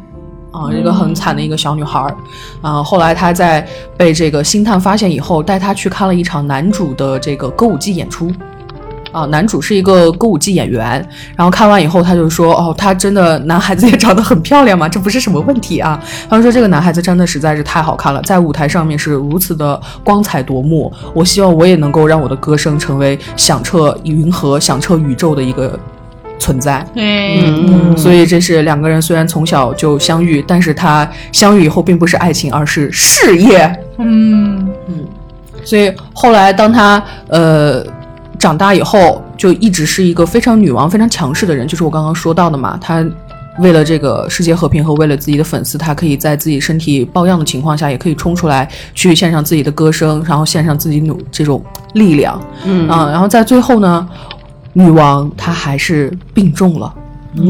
[0.54, 2.16] 啊，一个很惨的一个小女孩儿，
[2.62, 8.32] 啊，后来她在被这个星探发现以后，带她去看了一场男主的这个歌舞伎演出。
[9.12, 20.92] 啊，男主是一个歌舞伎演员，然后看完以后，他就说：“哦，他真的男孩子也长得很漂亮嘛，这不是什么问题啊。”他说：“这个男孩子真的实在是太好看了，在舞台上面是如此的光彩夺目。
[21.14, 25.80] 我希望我也能够让我的歌声成为响彻云河、响彻宇宙的一个
[26.44, 33.74] 存在。”对，所以这是两个人虽然从小就相遇，但是他相遇以后并不是爱情，而是事业。
[33.98, 34.68] 嗯，
[35.64, 37.86] 所以后来当他呃
[38.38, 42.78] 长大以后，就一直是一个非常女王、非常强势的人，就是我刚刚说到的嘛。
[42.82, 43.06] 他
[43.60, 51.64] 为了这个世界和平和为了自己的粉丝，他可以在自己身体抱恙的情况下，也可以冲出来去献上自己的歌声，然后献上自己努这种
[51.94, 52.42] 力量。
[52.66, 54.10] 嗯啊，然后在最后呢，
[54.74, 56.94] 女王她还是病重了，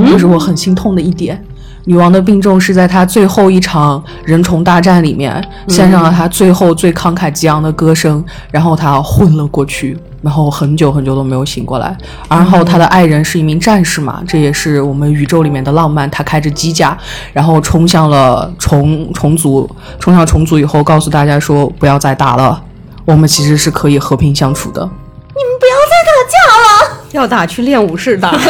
[0.07, 1.43] 这是我很心痛的一点。
[1.85, 11.93] 女王的病重是在她最后一场人虫大战里面献上了她最后最慷慨激昂的歌声，然后她昏了过去，然后很久很久都没有醒过来。
[12.29, 16.09] 然后她的爱人是一名战士嘛，这也是我们宇宙里面的浪漫。
[16.09, 16.97] 他开着机甲，
[17.33, 19.69] 然后冲向了虫虫族，
[19.99, 22.61] 冲向虫族以后，告诉大家说不要再打了，
[23.03, 24.89] 我们其实是可以和平相处的。
[25.35, 26.97] 要再打架了！
[27.11, 28.37] 要打去练武室打。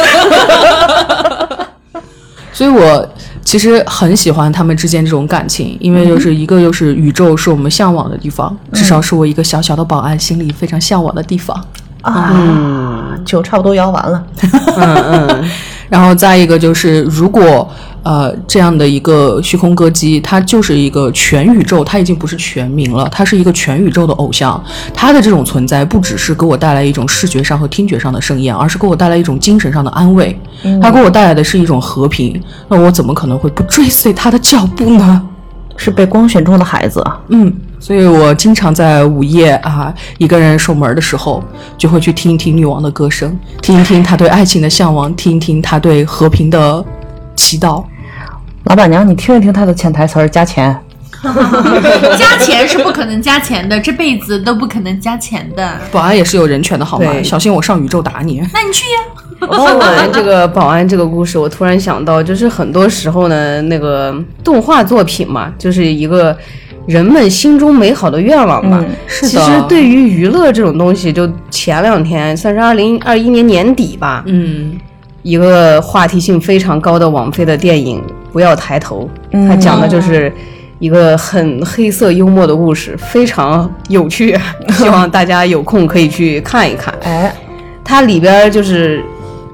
[2.52, 3.08] 所以我
[3.44, 11.64] 其实很喜欢他们之间这种感情，因为就是一个就是宇宙是我们向往的地方，至少是我一个小小的保安心里非常向往的地方。
[12.02, 14.22] 啊，酒差不多摇完了。
[14.76, 14.94] 嗯
[15.28, 15.50] 嗯，
[15.88, 17.68] 然后再一个就是，如果
[18.04, 24.62] 呃这样的一个虚空歌姬，他就是一个全宇宙，他已经不是全民了，他是一个全宇宙的偶像。
[24.94, 30.38] 他的这种存在，不只是给我带来一种视觉上和听觉上的盛宴，而是给我带来一种精神上的安慰。
[30.80, 32.40] 他给我带来的是一种和平。
[32.68, 35.22] 那我怎么可能会不追随他的脚步呢？
[35.76, 41.42] 是被光选中的孩子，嗯，所以我经常在午夜啊，一个人守门的时候，
[41.76, 46.84] 就会去听一听女王的歌声，听一听她对爱情的向往，听一听她对和平的
[47.34, 47.82] 祈祷。
[48.64, 50.76] 老板娘，你听一听他的潜台词儿，加钱。
[52.18, 55.72] 加钱是不可能加钱的，这辈子都不可能加钱的。
[55.90, 57.10] 保安也是有人权的好吗？
[57.22, 58.42] 小心我上宇宙打你！
[58.52, 66.36] 那你去呀、说完这个保安这个故事，我突然想到，就是很多时候呢，那个动画作品嘛，就是一个
[66.86, 68.82] 人们心中美好的愿望吧。
[68.86, 74.76] 嗯是其实对于娱乐这种东西，就前两天算是二零二一年年底吧，嗯，
[75.22, 77.98] 一个话题性非常高的网飞的电影
[78.34, 80.30] 《不要抬头》，嗯它讲的就是
[80.80, 84.36] 一个很黑色幽默的故事，非常有趣，
[84.76, 86.92] 希望大家有空可以去看一看。
[87.04, 87.32] 哎，
[87.84, 89.02] 它里边儿就是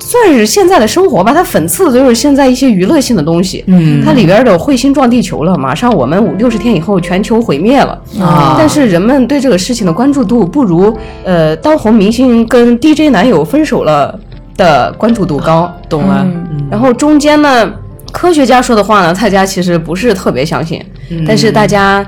[0.00, 3.62] 算是现在的生活吧，它讽刺的就是现在一些娱乐性的东西。
[3.66, 7.92] 嗯它里边儿的彗星撞地球了，马上我们五六十天以后全球毁灭了。
[8.18, 14.18] 啊但是人们对这个事情的关注度不如呃当红明星跟 DJ 男友分手了
[14.56, 15.70] 的关注度高。
[15.88, 16.26] 懂了。
[16.26, 17.68] 嗯然后中间呢，
[18.12, 20.84] 科学家说的话呢，大家其实不是特别相信，
[21.26, 22.04] 但是大家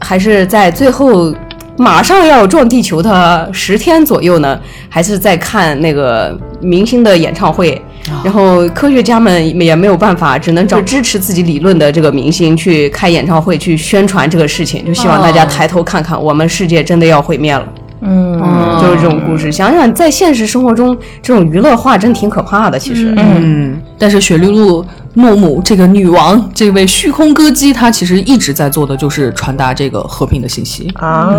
[0.00, 1.34] 还是在最后
[1.76, 7.80] 马上要撞地球的十天左右呢，还是在看那个明星的演唱会。
[8.22, 17.66] 然后科学家们也没有办法，只能找支持自己理论的这个明星去开演唱会，去宣传这个事情，就希望大家抬头看看，我们世界真的要毁灭了。
[18.02, 18.38] 嗯
[18.78, 19.50] 就是这种故事。
[19.50, 22.78] 想想在现实生活中，这种娱乐化真挺可怕的。
[22.78, 24.84] 其实，嗯，但是雪莉露
[25.14, 30.90] 诺姆这个女王，这位虚空歌姬，她其实一直在做的就是传达这个和平的信息。
[30.94, 31.32] 啊，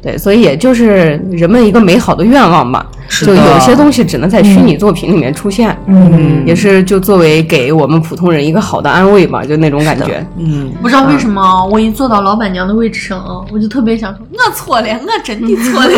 [0.00, 2.86] 对，所以也就是人们一个美好的愿望吧。
[3.20, 10.26] 就有些东西只能在虚拟作品里面出现，嗯，也是就作为给我们普通人一个好的安慰吧，就那种感觉。
[10.38, 15.90] 嗯，不知道为什么，我一坐到老板娘的位置上啊，我就特别想说，我错了，我真的错了。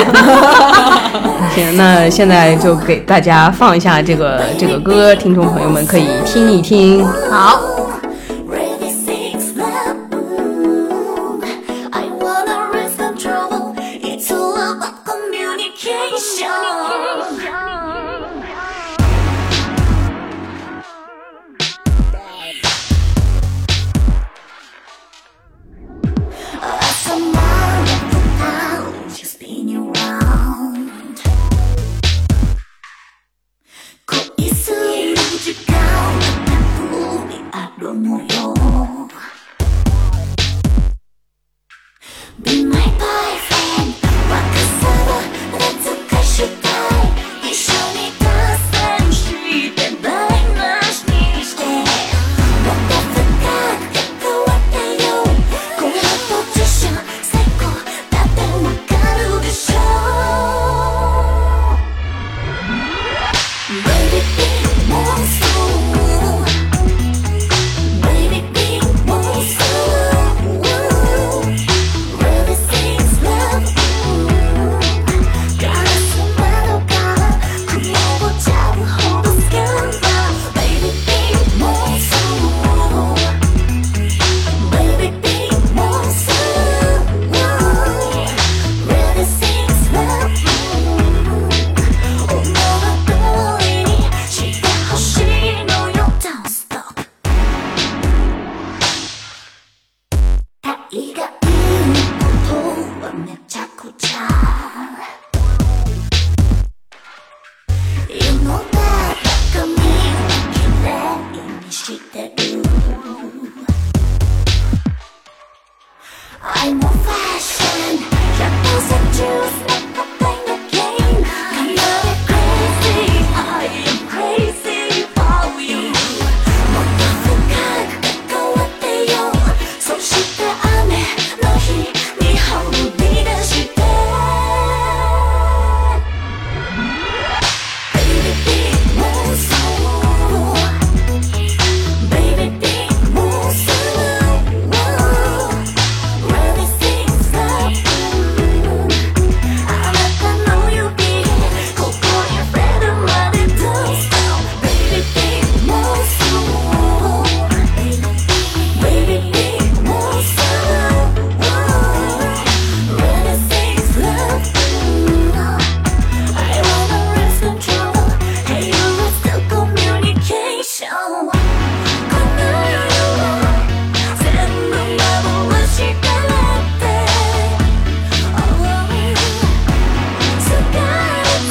[1.55, 7.05] 行，那现在就给大家放一下这个这个歌，听众朋友们可以听一听。
[7.31, 7.74] 好。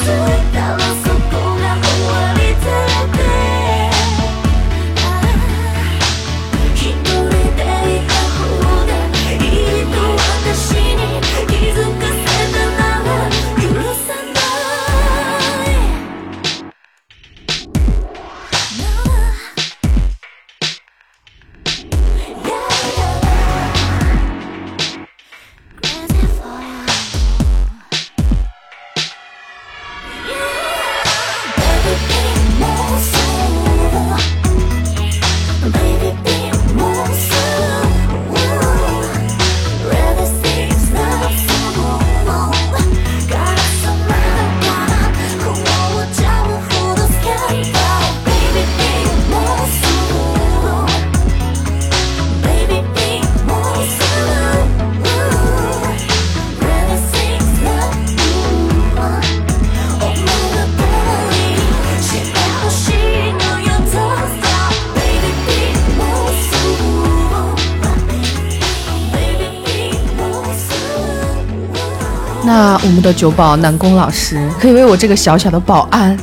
[0.04, 0.33] to
[73.04, 76.18] 的酒保南宫老师可以为我这个小小的保安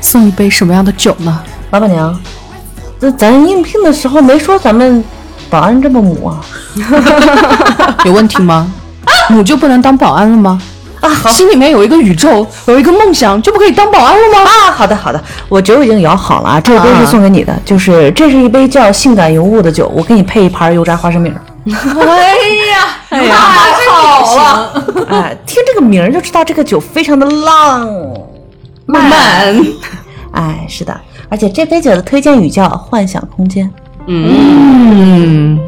[0.00, 1.38] 送一杯什么样的酒呢？
[1.70, 2.18] 老板娘，
[2.98, 5.04] 那咱应聘的时候没说咱们
[5.50, 6.40] 保安这么母啊？
[8.06, 8.72] 有问题吗？
[9.28, 10.58] 母就不能当保安了吗？
[11.00, 14.40] 啊，心里面有一个宇宙，有一个梦想，就不可以当保安了吗？
[14.50, 21.30] 啊，好的好的，我酒已经摇好了啊，这杯是送给你的，就是这是一杯叫性感尤物的酒，我给你配一盘油炸花生米。
[21.66, 21.72] 哎
[22.72, 23.36] 呀，哎呀，
[24.24, 24.84] 了！
[25.10, 27.88] 哎，听这个名儿就知道这个酒非常的浪。
[28.86, 29.64] 漫慢，
[30.32, 33.70] 哎，是的，而且这杯酒的推荐语叫“幻想空间
[34.06, 35.58] 嗯，”，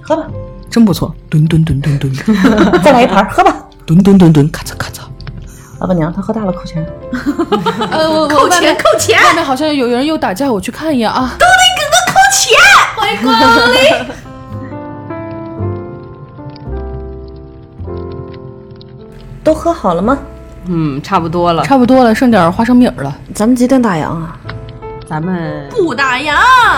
[0.00, 0.24] 喝吧，
[0.70, 2.12] 真不错，吨吨吨吨吨，
[2.82, 3.54] 再来一盘，喝吧。
[3.84, 5.00] 吨吨吨吨，咔嚓咔嚓。
[5.80, 6.86] 老板娘，他喝大了，扣钱。
[7.90, 11.36] 呃，我扣钱扣钱，外面好像有人又打架，我去看一眼啊。
[12.96, 13.34] 欢迎光
[13.72, 14.27] 临。
[19.48, 20.18] 都喝好了吗？
[20.66, 21.62] 嗯，差不多了。
[21.62, 23.16] 差不多了，剩点花生米儿了。
[23.32, 24.36] 咱们几点打烊啊？
[25.08, 26.34] 咱们不打烊，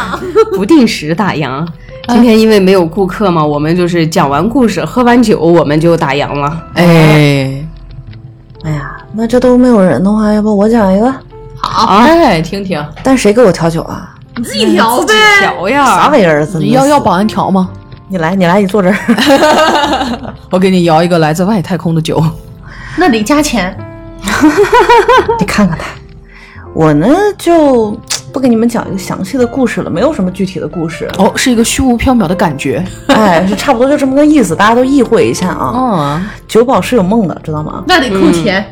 [0.55, 1.67] 不定时打烊。
[2.07, 6.63] 今天因为没有顾客嘛，我们就是讲完故事，喝完酒，我们就打烊了。
[6.75, 7.61] 哎，
[8.63, 11.13] 哎呀，那这都没有人的话，要不我讲一个？
[11.61, 14.15] 好，哎，听听，但谁给我调酒啊？
[14.37, 15.13] 你自己调呗。
[15.41, 16.47] 调呀啥，玩意儿？
[16.61, 17.69] 你要要保安调吗？
[18.07, 18.97] 你来，你来，你坐这儿。
[20.51, 22.23] 我给你摇一个来自外太空的酒。
[23.01, 23.75] 那得加钱。
[25.41, 25.87] 你看看他，
[26.75, 27.99] 我呢就
[28.31, 31.09] 不给你们讲一个详细的故事了，没有什么具体的故事。
[31.17, 32.85] 哦，是一个虚无缥缈的感觉。
[33.09, 35.73] 哎，是差不多就这么个意思，大家都意会一下啊。
[36.21, 37.83] 嗯，酒保是有梦的，知道吗？
[37.87, 38.65] 那得扣钱。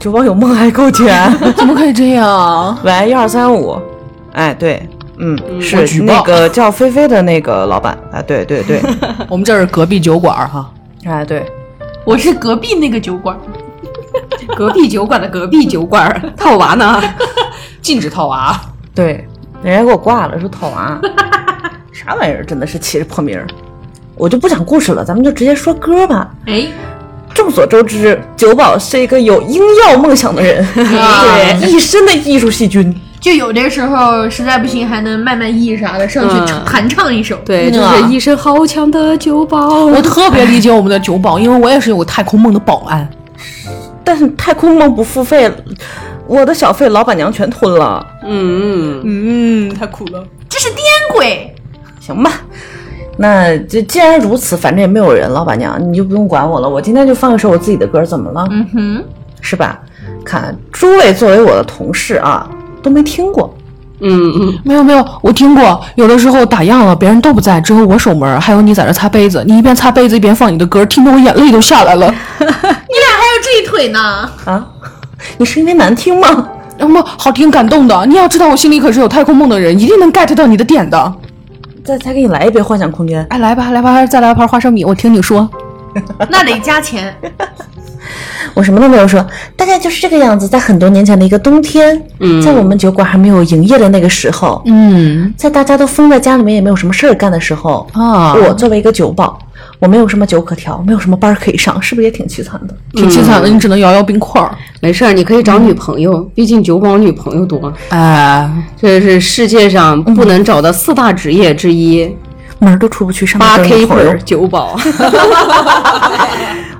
[0.00, 1.32] 酒保有梦还扣钱。
[1.56, 2.76] 怎么可以这样？
[2.82, 3.80] 喂，一二三五，
[4.32, 4.82] 哎，对，
[5.18, 8.82] 嗯，我是那个叫菲菲的那个老板，哎，对对对，
[9.28, 10.68] 我们这是隔壁酒馆儿哈。
[11.04, 11.46] 哎对，
[12.04, 13.36] 我是隔壁那个酒馆，
[14.56, 17.02] 隔壁酒馆的隔壁酒馆， 套娃呢？
[17.82, 18.58] 禁止套娃。
[18.94, 19.26] 对，
[19.62, 20.98] 人家给我挂了，说套娃，
[21.92, 22.44] 啥玩意儿？
[22.44, 23.46] 真的是起这破名儿。
[24.16, 26.28] 我就不讲故事了，咱们就直接说歌吧。
[26.46, 26.66] 哎，
[27.32, 32.94] 众所周知，酒保是一个有音药梦想的人， 对，一身的艺术细菌。
[33.20, 37.36] 就有的时候实在不行还能卖卖艺啥的，上去弹唱一首。
[37.44, 39.86] 对，就嗯是一身好强的酒保。
[39.86, 43.08] 我特别理解我们的酒保，因为我也是有个太空梦的保安。
[44.08, 45.52] 但是太空梦不付费，
[46.26, 48.02] 我的小费老板娘全吞了。
[48.24, 50.24] 嗯，嗯，太苦了。
[50.48, 50.78] 这是癫
[51.12, 51.54] 鬼。
[52.00, 52.32] 行吧，
[53.18, 56.66] 那这既然如此，反正也没有人，老板娘你就不用管我了。
[56.66, 58.48] 我今天就放一首我自己的歌，怎么了？
[58.50, 59.04] 嗯哼，
[59.42, 59.78] 是吧？
[60.24, 62.48] 看诸位作为我的同事啊，
[62.82, 63.54] 都没听过。
[64.00, 72.06] 嗯嗯，没有没有，我听过，有的时候打烊了，别人都不在，只有我守门，还有你在这擦杯子，你一边擦杯子一边放你的歌，听得我眼泪都下来了。
[72.40, 73.07] 你俩
[73.42, 74.00] 这一腿呢。
[74.44, 74.66] 啊，
[75.38, 76.48] 你是因为难听吗？
[76.78, 81.14] 那么好听感动的，你要知道我心里可是有太空梦的人，一定能 get 到你的点的。
[81.84, 83.26] 再再给你来一杯幻想空间。
[83.30, 85.48] 哎，来吧来吧，再来一盘花生米，我听你说。
[86.30, 87.12] 那得加钱。
[88.54, 89.24] 我什么都没有说，
[89.56, 90.48] 大概就是这个样子。
[90.48, 99.38] 在很多年前的一个冬天，嗯在我们酒馆还没有营业的那个时候，嗯在大家都封在家里面也没有什么事儿干的时候，啊，我作为一个酒保，
[99.78, 102.74] 我没有什么酒可调，没有什么班可以上，是不是也挺凄惨的？
[102.94, 104.50] 挺凄惨的，你只能摇摇冰块儿。
[104.80, 107.72] 没事儿，你可以找女朋友，毕竟酒保女朋友多。
[107.90, 108.48] 哎，
[108.80, 112.08] 这是世界上不能找的四大职业之一，
[112.60, 114.76] 门儿都出不去，上面八 K 本酒保。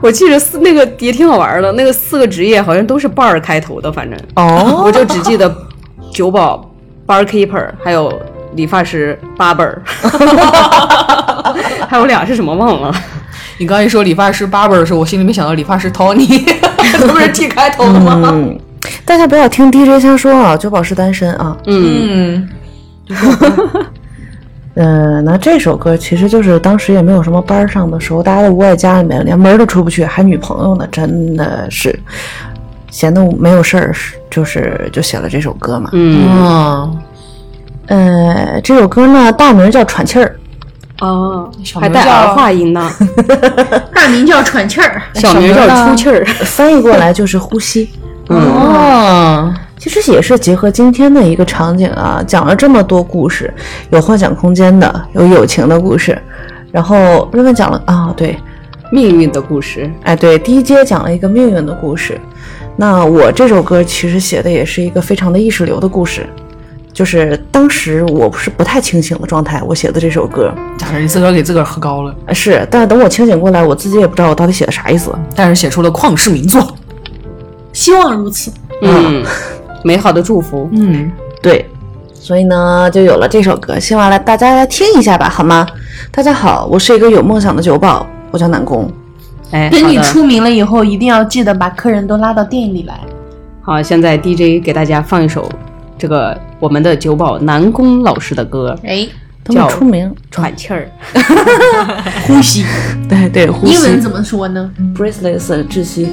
[0.01, 5.53] 我记得四那个也挺好玩的，那个四个职业好像都是 bar 开头的，反正哦， 我就只记得
[6.12, 6.70] 酒保、
[7.07, 8.12] bar keeper，还有
[8.55, 9.76] 理发师 barber，
[11.88, 12.94] 还有俩是什么忘了。
[13.59, 16.44] 你刚一说理发师 barber 的时候，我心里没想到理发师 Tony，
[16.92, 18.20] 这不是 T 开头的吗？
[18.32, 18.57] 嗯，
[19.05, 21.57] 大家不要听 DJ 瞎说啊，酒保是单身啊。
[21.66, 22.49] 嗯，
[24.79, 31.99] 嗯，嗯，那这首歌其实就是当时也没有什么班儿上的时候，大家都窝在家里面，连门儿都出不去，还女朋友呢，真的是
[32.91, 33.95] 闲的没有事儿，
[34.31, 35.91] 就是就写了这首歌嘛。
[35.93, 36.99] 嗯，
[37.89, 40.37] 嗯，呃，这首歌呢，大名叫《喘气儿
[41.01, 42.91] 哦，小名叫还带儿化音呢，
[43.95, 45.01] 大名叫喘气儿。
[45.14, 47.89] 小名叫出气儿。》，翻译过来就是呼吸。
[48.29, 53.53] 哦，其实也是结合今天的一个场景啊，讲了这么多故事，
[53.91, 56.20] 有幻想空间的，有友情的故事，
[56.72, 58.37] 然后瑞文讲了啊，对，
[58.91, 59.91] 命运的故事。
[60.03, 62.20] 哎，对，第一阶讲了一个命运的故事。
[62.76, 66.26] 那我这首歌其实写的也是一个非常的意识流的故事，
[66.93, 70.53] 就是当时我是不太清醒的状态，我写的这首歌。
[70.76, 75.12] 假设你自个儿给自个儿喝高了，呃是，但等我清醒过来，我自己也不知道我到底写的啥意思。
[75.35, 76.66] 但是写出了旷世名作。
[77.72, 78.53] 希望如此。
[78.81, 79.24] 嗯，
[79.89, 80.68] 美好的祝福。
[80.72, 81.11] 嗯，
[81.41, 81.64] 对，
[82.12, 85.66] 所以呢，就有了这首歌，希望来大家来听一下吧，好吗？
[86.11, 88.86] 大家好，我是一个有梦想的酒保，我叫南宫。
[89.51, 93.01] 哎，等你出名了以后，一定要记得把客人都拉到店里来。
[93.62, 95.51] 好，现在 DJ 给大家放一首
[95.97, 99.09] 这个我们的酒保南宫老师的歌，哎，
[99.43, 100.86] 等叫出名，喘气儿。
[102.28, 102.62] 呼吸，
[103.09, 106.11] 对对，呼吸英文怎么说呢？breathless 窒息。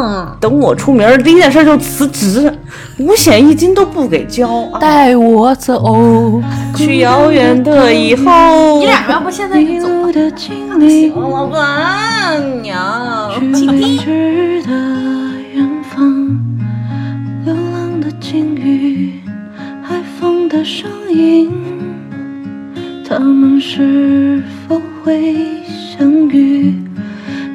[0.00, 2.52] 嗯，等我出名儿，第一件事就辞职，
[2.98, 6.40] 五险一金都不给交，啊带我走，
[6.76, 8.78] 去遥远的以后。
[8.78, 10.12] 你俩要不现在就走吧？
[10.12, 14.70] 的经历，老板娘，去未知的
[15.52, 16.38] 远方，
[17.44, 19.20] 流浪的鲸鱼，
[19.82, 21.50] 海风的声音，
[23.08, 25.34] 他们是否会
[25.98, 26.87] 相遇？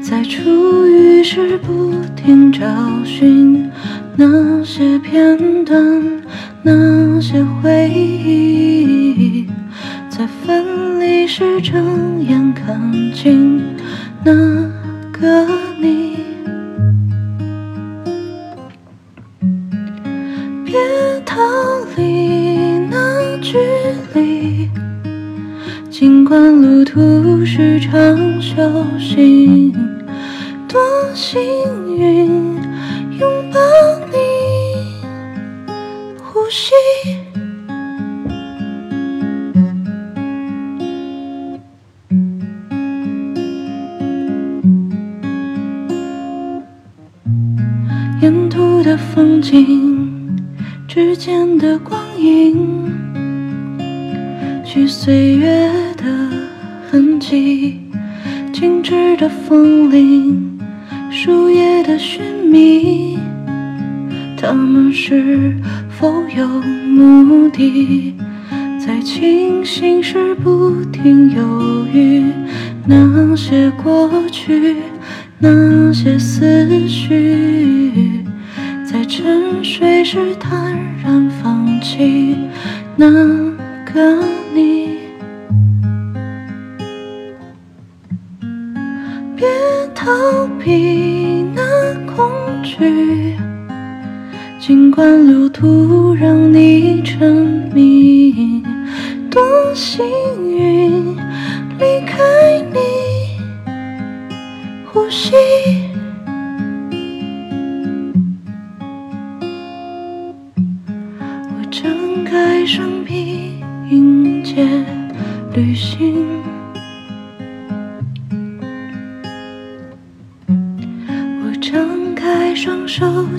[0.04, 2.62] 在初遇时不停找
[3.06, 3.72] 寻
[4.18, 6.22] 那些片段，
[6.62, 9.48] 那些回忆。
[10.10, 13.64] 在分离时睁眼看清
[14.26, 14.63] 那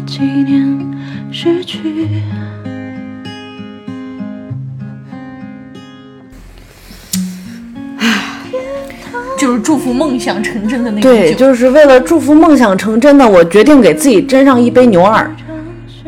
[0.00, 0.96] 纪念
[1.30, 2.08] 失去。
[9.36, 11.46] 就是祝福梦想成真的那对，种酒。
[11.46, 15.28] 就是为了祝福梦想成真的，我决定给自己斟上一杯牛二，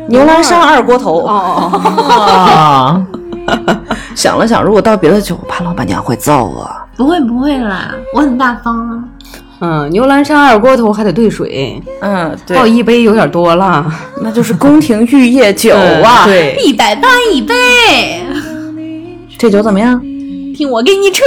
[0.07, 1.19] 牛栏山二锅头。
[1.19, 3.05] 哦哦
[3.47, 3.77] 哦，
[4.15, 6.67] 想了想，如果倒别的酒，怕老板娘会揍我。
[6.95, 9.03] 不会不会啦，我很大方啊。
[9.59, 13.91] 嗯，牛栏山二锅头还得兑水，嗯，倒一杯有点多了。
[14.21, 18.23] 那就是宫廷玉液酒啊。，对，一百八一杯，
[19.37, 19.99] 这酒怎么样？
[20.55, 21.25] 听我给你吹。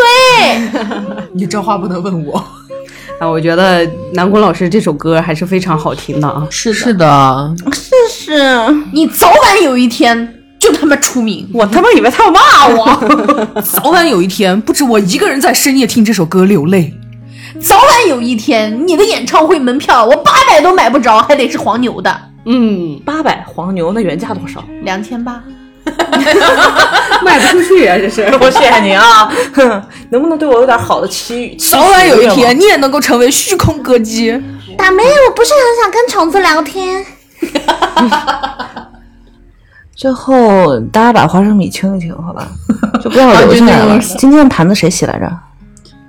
[1.34, 2.36] 你这话不能问我。
[3.18, 6.46] 啊，我觉得南宫老师这首歌还是非常好听的啊。
[6.50, 7.54] 是是的，
[8.08, 8.32] 是
[8.92, 11.48] 你早晚有一天就他妈出名。
[11.52, 13.60] 我他妈以为他要骂我。
[13.62, 16.94] 早晚有一天，不止我一个人在深夜听这首歌流泪。
[17.58, 24.62] 早晚有一天，你的演唱会门票我八百都买不着，还得是黄牛的，嗯，八百黄牛，那原价多少？
[24.82, 25.42] 两千八。
[27.24, 28.22] 卖不出去啊，这是。
[28.40, 31.70] 我谢谢你啊，哼，能不能对我有点好的期许？
[31.70, 34.30] 早晚有一天，你也能够成为虚空歌姬。
[34.76, 37.04] 大妹，我不是很想跟虫子聊天。
[39.96, 42.46] 最后大家把花生米清一清，好吧，
[43.02, 43.98] 就不要留下来了。
[43.98, 45.30] 今天的盘子谁洗来着？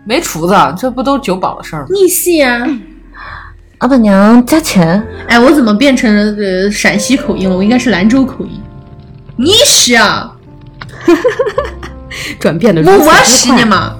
[0.03, 1.87] 没厨子，这不都酒保的事儿吗？
[1.91, 2.65] 逆袭啊！
[3.79, 5.03] 老板娘加钱。
[5.27, 7.55] 哎，我怎么变成了呃陕西口音了？
[7.55, 8.61] 我应该是兰州口音。
[9.37, 10.31] 你是啊，
[12.39, 13.95] 转变的我我是你嘛。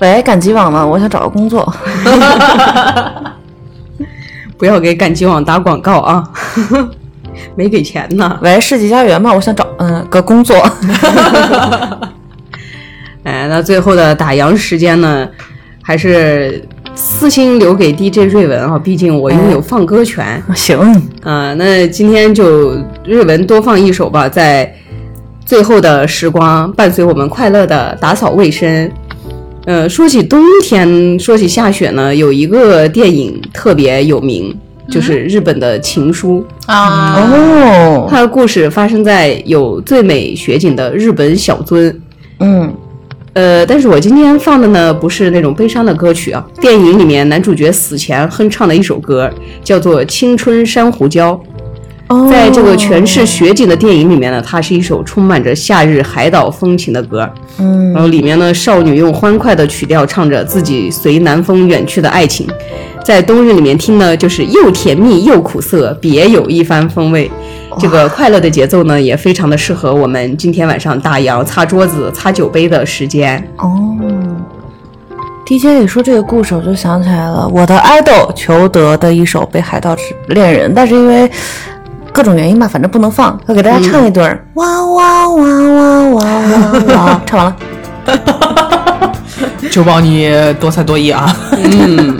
[0.00, 0.84] 喂，赶集网吗？
[0.86, 1.70] 我想找个工作。
[4.56, 6.22] 不要给赶集网打广告啊，
[7.56, 8.38] 没给钱呢。
[8.40, 9.32] 喂，世纪佳缘吗？
[9.34, 10.56] 我想找嗯个工作。
[13.44, 15.28] 哎，那最后的打烊时间呢，
[15.82, 16.64] 还是
[16.94, 20.42] 私心留给 DJ 瑞文啊，毕竟我拥有放歌权。
[20.54, 20.78] 行，
[21.22, 22.74] 啊、那今天就
[23.04, 24.72] 瑞文多放一首吧，在
[25.44, 28.90] 最后的时光伴随我们快乐的打扫卫生。
[29.66, 34.56] 呃，说起冬天，说起下雪呢，有一个电影特别有名，
[34.90, 36.42] 就是日本的《情书》。
[36.72, 41.94] 啊，哦，它的故事发生在有最美雪景的日本小樽。
[42.40, 42.74] 嗯，
[43.34, 49.30] 呃，但是我今天放的呢不是那种悲伤的歌曲啊，电影里面男主角死前哼唱的一首歌，
[49.62, 51.18] 叫做《青春珊瑚礁》。
[52.08, 57.28] 哦在这个全是雪景的电影里面呢，它是一首充满着夏日海岛风情的歌。
[57.58, 62.46] 嗯然后里面呢，少女用欢快的曲调唱着自己随南风远去的爱情，
[63.02, 67.30] 在冬日里面听呢，就是又甜蜜又苦涩，别有一番风味。
[67.78, 73.42] 这个快乐的节奏呢，也非常的适合我们今天晚上大洋擦桌子、擦酒杯的时间。
[73.58, 73.96] 哦。
[75.46, 79.94] DJ 里说这个故事，我就想起来了，我的爱豆裘德的一首《被海盗
[80.28, 81.30] 恋人》，但是因为
[82.12, 84.46] 各种原因吧，反正不能放，要给大家唱一段儿。
[84.54, 87.22] 哇哇哇哇哇哇哇！
[87.26, 87.56] 唱完了。
[89.70, 91.36] 九宝你多才多艺啊！
[91.52, 92.16] 嗯，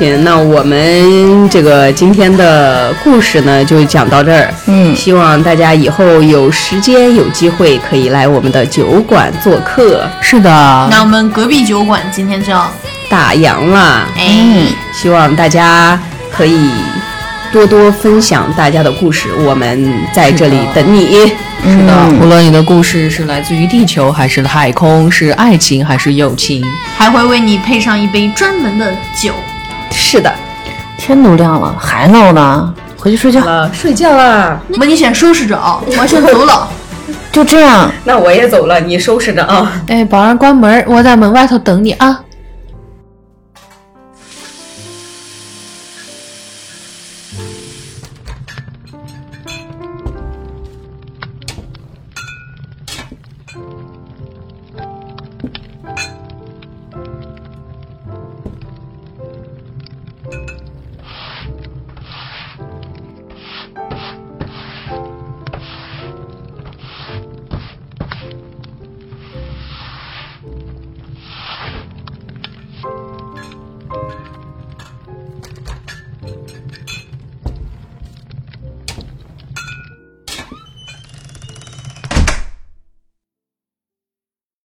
[0.00, 4.48] 行，那我们这个今天的故事呢，就讲到这儿。
[4.66, 12.72] 嗯希望大家以后有时间有机会可以来我们的酒馆做客，是的，那我们隔壁酒馆今天就要
[13.10, 14.06] 打烊啦。
[14.16, 16.70] 哎，希望大家可以
[17.52, 21.30] 多多分享大家的故事，我们在这里等你。
[21.62, 26.64] 是的，无论你的故事是来自于地球还是太空，是爱情还是友情，
[26.96, 29.34] 还会为你配上一杯专门的酒。
[29.90, 30.32] 是的，
[30.98, 32.74] 天都亮了，还闹呢？
[32.98, 33.44] 回去睡觉。
[33.44, 34.58] 了，睡觉啦。
[34.68, 36.68] 那么你先收拾着啊， 我先走了。
[37.32, 37.90] 就这样。
[38.04, 39.72] 那我也走了，你收拾着啊。
[39.88, 42.20] 哎，保安关门，我在门外头等你啊。